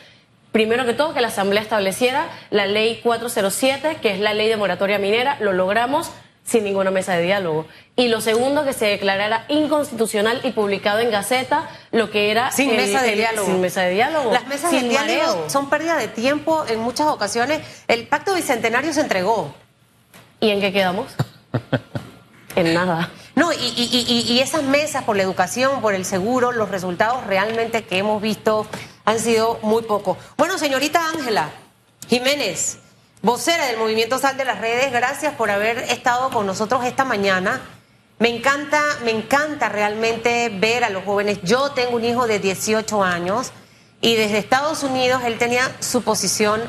primero 0.52 0.86
que 0.86 0.94
todo, 0.94 1.14
que 1.14 1.22
la 1.22 1.28
Asamblea 1.28 1.62
estableciera 1.62 2.28
la 2.50 2.66
ley 2.66 3.00
407, 3.04 3.98
que 4.02 4.14
es 4.14 4.20
la 4.20 4.34
ley 4.34 4.48
de 4.48 4.58
moratoria 4.58 5.00
minera, 5.00 5.38
lo 5.40 5.54
logramos 5.54 6.12
sin 6.44 6.64
ninguna 6.64 6.92
mesa 6.92 7.14
de 7.14 7.24
diálogo. 7.24 7.68
Y 7.96 8.08
lo 8.08 8.22
segundo, 8.22 8.66
que 8.66 8.74
se 8.74 8.86
declarara 8.86 9.46
inconstitucional 9.50 10.42
y 10.44 10.52
publicado 10.52 11.00
en 11.00 11.12
Gaceta 11.12 11.70
lo 11.92 12.10
que 12.10 12.32
era... 12.32 12.52
Sin 12.52 12.76
mesa 12.76 13.02
de 13.04 13.16
diálogo. 13.16 13.46
Sin 13.46 13.62
mesa 13.62 13.82
de 13.84 13.92
diálogo. 13.92 14.34
Las 14.34 14.48
mesas 14.48 14.72
de 14.72 14.82
diálogo 14.82 15.50
son 15.50 15.70
pérdida 15.70 15.96
de 15.98 16.08
tiempo 16.08 16.66
en 16.68 16.80
muchas 16.80 17.08
ocasiones. 17.08 17.62
El 17.88 18.08
pacto 18.08 18.34
bicentenario 18.34 18.94
se 18.94 19.02
entregó. 19.02 19.54
¿Y 20.40 20.50
en 20.50 20.62
qué 20.62 20.74
quedamos? 20.74 21.14
en 22.56 22.74
nada. 22.74 23.12
No, 23.36 23.54
y, 23.54 23.56
y, 23.56 24.26
y, 24.28 24.40
esas 24.42 24.64
mesas 24.64 25.04
por 25.04 25.16
la 25.16 25.24
educación, 25.24 25.80
por 25.80 25.94
el 25.94 26.04
seguro, 26.04 26.52
los 26.52 26.70
resultados 26.70 27.26
realmente 27.26 27.86
que 27.86 27.98
hemos 28.00 28.22
visto 28.22 28.68
han 29.10 29.20
sido 29.20 29.58
muy 29.64 29.82
pocos. 29.82 30.18
Bueno, 30.38 30.60
señorita 30.60 31.04
Ángela 31.10 31.50
Jiménez, 32.08 32.78
vocera 33.24 33.66
del 33.66 33.78
Movimiento 33.78 34.20
Sal 34.20 34.38
de 34.38 34.46
las 34.46 34.62
Redes, 34.62 34.92
gracias 34.92 35.34
por 35.34 35.50
haber 35.50 35.80
estado 35.80 36.30
con 36.30 36.46
nosotros 36.46 36.86
esta 36.86 37.06
mañana. 37.06 37.60
Me 38.20 38.30
encanta, 38.30 38.80
me 39.04 39.10
encanta 39.10 39.68
realmente 39.68 40.50
ver 40.50 40.84
a 40.84 40.92
los 40.92 41.06
jóvenes. 41.06 41.40
Yo 41.42 41.72
tengo 41.72 41.96
un 41.96 42.06
hijo 42.06 42.28
de 42.28 42.38
18 42.38 43.04
años 43.04 43.52
y 44.00 44.16
desde 44.16 44.38
Estados 44.38 44.84
Unidos 44.84 45.24
él 45.26 45.40
tenía 45.40 45.76
su 45.80 46.04
posición 46.04 46.62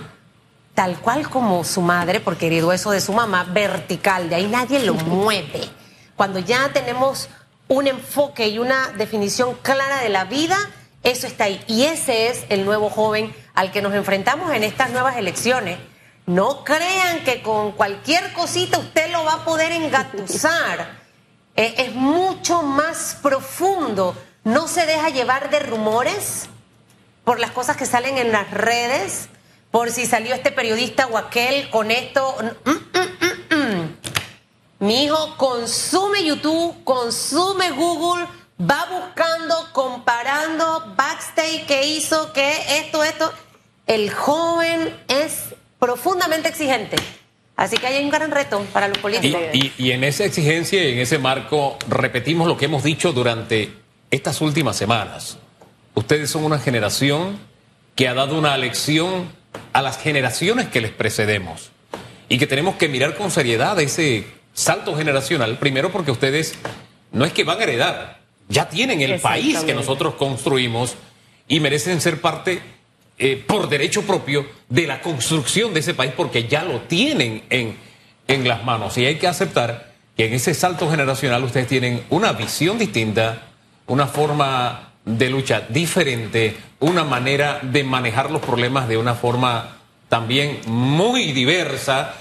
tal 0.74 0.98
cual 0.98 1.28
como 1.28 1.62
su 1.62 1.82
madre, 1.82 2.20
porque 2.20 2.46
heredó 2.46 2.72
eso 2.72 2.90
de 2.90 3.02
su 3.02 3.12
mamá, 3.12 3.44
vertical, 3.44 4.30
de 4.30 4.36
ahí 4.36 4.46
nadie 4.46 4.78
lo 4.78 4.94
mueve. 4.94 5.68
Cuando 6.16 6.38
ya 6.38 6.72
tenemos 6.72 7.28
un 7.68 7.86
enfoque 7.86 8.48
y 8.48 8.58
una 8.58 8.92
definición 8.96 9.58
clara 9.60 10.00
de 10.00 10.08
la 10.08 10.24
vida, 10.24 10.56
eso 11.02 11.26
está 11.26 11.44
ahí. 11.44 11.62
Y 11.66 11.84
ese 11.84 12.28
es 12.28 12.44
el 12.48 12.64
nuevo 12.64 12.90
joven 12.90 13.34
al 13.54 13.72
que 13.72 13.82
nos 13.82 13.94
enfrentamos 13.94 14.52
en 14.52 14.64
estas 14.64 14.90
nuevas 14.90 15.16
elecciones. 15.16 15.78
No 16.26 16.64
crean 16.64 17.24
que 17.24 17.42
con 17.42 17.72
cualquier 17.72 18.32
cosita 18.32 18.78
usted 18.78 19.10
lo 19.10 19.24
va 19.24 19.34
a 19.34 19.44
poder 19.44 19.72
engatusar. 19.72 21.00
Es 21.56 21.94
mucho 21.94 22.62
más 22.62 23.18
profundo 23.20 24.16
no 24.44 24.68
se 24.68 24.86
deja 24.86 25.10
llevar 25.10 25.50
de 25.50 25.60
rumores 25.60 26.48
por 27.24 27.38
las 27.38 27.50
cosas 27.50 27.76
que 27.76 27.84
salen 27.84 28.16
en 28.16 28.32
las 28.32 28.50
redes, 28.50 29.28
por 29.70 29.90
si 29.90 30.06
salió 30.06 30.34
este 30.34 30.50
periodista 30.50 31.06
o 31.06 31.18
aquel 31.18 31.68
con 31.70 31.90
esto. 31.90 32.36
Mm, 32.64 32.70
mm, 32.70 33.56
mm, 33.56 33.96
Mi 34.80 35.04
hijo 35.04 35.36
consume 35.36 36.24
YouTube, 36.24 36.82
consume 36.84 37.70
Google, 37.72 38.26
va 38.60 38.86
buscando, 38.90 39.54
comparando 39.72 40.94
backstage 40.96 41.66
que 41.66 41.86
hizo, 41.86 42.32
que 42.32 42.78
esto, 42.78 43.02
esto. 43.02 43.32
El 43.86 44.10
joven 44.10 44.94
es 45.08 45.54
profundamente 45.78 46.48
exigente. 46.48 46.96
Así 47.56 47.76
que 47.76 47.86
hay 47.86 48.02
un 48.02 48.10
gran 48.10 48.30
reto 48.30 48.64
para 48.72 48.88
los 48.88 48.98
políticos. 48.98 49.40
Y, 49.52 49.72
y, 49.76 49.92
en 49.92 50.04
esa 50.04 50.24
exigencia 50.24 50.82
y 50.82 50.92
en 50.92 50.98
ese 50.98 51.18
marco 51.18 51.76
repetimos 51.88 52.48
lo 52.48 52.56
que 52.56 52.66
hemos 52.66 52.82
dicho 52.82 53.12
durante 53.12 53.74
estas 54.10 54.40
últimas 54.40 54.76
semanas. 54.76 55.36
Ustedes 55.94 56.30
son 56.30 56.44
una 56.44 56.58
generación 56.58 57.38
que 57.96 58.08
ha 58.08 58.14
dado 58.14 58.38
una 58.38 58.56
lección 58.56 59.30
a 59.72 59.82
las 59.82 59.98
generaciones 59.98 60.68
que 60.68 60.80
les 60.80 60.92
precedemos 60.92 61.70
y 62.28 62.38
que 62.38 62.46
tenemos 62.46 62.76
que 62.76 62.88
mirar 62.88 63.16
con 63.16 63.30
seriedad 63.30 63.78
ese 63.80 64.26
salto 64.54 64.96
generacional, 64.96 65.58
primero 65.58 65.92
porque 65.92 66.10
ustedes 66.10 66.54
no 67.12 67.24
es 67.24 67.32
que 67.32 67.44
van 67.44 67.60
a 67.60 67.64
heredar, 67.64 68.19
ya 68.50 68.68
tienen 68.68 69.00
el 69.00 69.20
país 69.20 69.60
que 69.60 69.72
nosotros 69.72 70.14
construimos 70.14 70.96
y 71.48 71.60
merecen 71.60 72.00
ser 72.00 72.20
parte 72.20 72.60
eh, 73.16 73.42
por 73.46 73.68
derecho 73.68 74.02
propio 74.02 74.44
de 74.68 74.86
la 74.86 75.00
construcción 75.00 75.72
de 75.72 75.80
ese 75.80 75.94
país 75.94 76.12
porque 76.16 76.48
ya 76.48 76.64
lo 76.64 76.80
tienen 76.80 77.44
en, 77.48 77.76
en 78.26 78.48
las 78.48 78.64
manos. 78.64 78.98
Y 78.98 79.06
hay 79.06 79.16
que 79.16 79.28
aceptar 79.28 79.92
que 80.16 80.26
en 80.26 80.34
ese 80.34 80.52
salto 80.52 80.90
generacional 80.90 81.44
ustedes 81.44 81.68
tienen 81.68 82.02
una 82.10 82.32
visión 82.32 82.76
distinta, 82.76 83.46
una 83.86 84.06
forma 84.06 84.94
de 85.04 85.30
lucha 85.30 85.62
diferente, 85.68 86.56
una 86.80 87.04
manera 87.04 87.60
de 87.62 87.84
manejar 87.84 88.30
los 88.30 88.42
problemas 88.42 88.88
de 88.88 88.96
una 88.96 89.14
forma 89.14 89.76
también 90.08 90.60
muy 90.66 91.32
diversa 91.32 92.14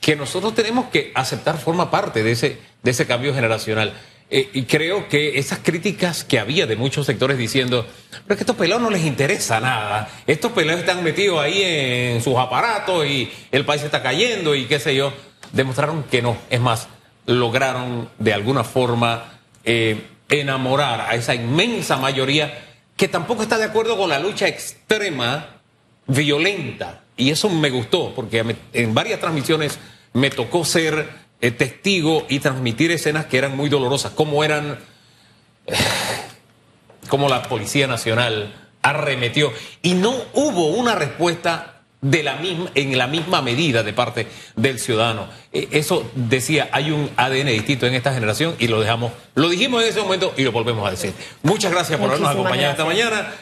que 0.00 0.16
nosotros 0.16 0.54
tenemos 0.54 0.86
que 0.86 1.12
aceptar 1.14 1.58
forma 1.58 1.90
parte 1.90 2.22
de 2.22 2.32
ese, 2.32 2.58
de 2.82 2.90
ese 2.90 3.06
cambio 3.06 3.34
generacional. 3.34 3.94
Eh, 4.36 4.50
y 4.52 4.62
creo 4.64 5.08
que 5.08 5.38
esas 5.38 5.60
críticas 5.60 6.24
que 6.24 6.40
había 6.40 6.66
de 6.66 6.74
muchos 6.74 7.06
sectores 7.06 7.38
diciendo, 7.38 7.86
pero 8.10 8.34
es 8.34 8.36
que 8.36 8.42
estos 8.42 8.56
pelados 8.56 8.82
no 8.82 8.90
les 8.90 9.04
interesa 9.04 9.60
nada, 9.60 10.08
estos 10.26 10.50
pelados 10.50 10.80
están 10.80 11.04
metidos 11.04 11.38
ahí 11.38 11.62
en 11.62 12.20
sus 12.20 12.36
aparatos 12.36 13.06
y 13.06 13.30
el 13.52 13.64
país 13.64 13.84
está 13.84 14.02
cayendo 14.02 14.56
y 14.56 14.64
qué 14.64 14.80
sé 14.80 14.96
yo, 14.96 15.12
demostraron 15.52 16.02
que 16.02 16.20
no. 16.20 16.36
Es 16.50 16.60
más, 16.60 16.88
lograron 17.26 18.10
de 18.18 18.32
alguna 18.32 18.64
forma 18.64 19.38
eh, 19.62 20.02
enamorar 20.28 21.02
a 21.02 21.14
esa 21.14 21.36
inmensa 21.36 21.96
mayoría 21.96 22.60
que 22.96 23.06
tampoco 23.06 23.44
está 23.44 23.56
de 23.56 23.66
acuerdo 23.66 23.96
con 23.96 24.10
la 24.10 24.18
lucha 24.18 24.48
extrema, 24.48 25.60
violenta. 26.08 27.04
Y 27.16 27.30
eso 27.30 27.48
me 27.48 27.70
gustó, 27.70 28.12
porque 28.12 28.44
en 28.72 28.94
varias 28.94 29.20
transmisiones 29.20 29.78
me 30.12 30.30
tocó 30.30 30.64
ser 30.64 31.23
eh, 31.44 31.50
testigo 31.50 32.24
y 32.30 32.38
transmitir 32.38 32.90
escenas 32.90 33.26
que 33.26 33.36
eran 33.36 33.54
muy 33.54 33.68
dolorosas, 33.68 34.12
como 34.12 34.44
eran, 34.44 34.78
eh, 35.66 35.74
como 37.10 37.28
la 37.28 37.42
Policía 37.42 37.86
Nacional 37.86 38.54
arremetió. 38.80 39.52
Y 39.82 39.92
no 39.92 40.14
hubo 40.32 40.68
una 40.68 40.94
respuesta 40.94 41.82
de 42.00 42.22
la 42.22 42.36
misma, 42.36 42.70
en 42.74 42.96
la 42.96 43.08
misma 43.08 43.42
medida 43.42 43.82
de 43.82 43.92
parte 43.92 44.26
del 44.56 44.78
ciudadano. 44.78 45.28
Eh, 45.52 45.68
eso 45.72 46.10
decía, 46.14 46.70
hay 46.72 46.90
un 46.90 47.10
ADN 47.14 47.48
distinto 47.48 47.86
en 47.86 47.92
esta 47.92 48.14
generación 48.14 48.56
y 48.58 48.68
lo 48.68 48.80
dejamos, 48.80 49.12
lo 49.34 49.50
dijimos 49.50 49.82
en 49.82 49.90
ese 49.90 50.00
momento 50.00 50.32
y 50.38 50.44
lo 50.44 50.52
volvemos 50.52 50.88
a 50.88 50.92
decir. 50.92 51.12
Muchas 51.42 51.70
gracias 51.70 52.00
por 52.00 52.08
habernos 52.08 52.30
acompañado 52.30 52.70
esta 52.70 52.86
mañana. 52.86 53.34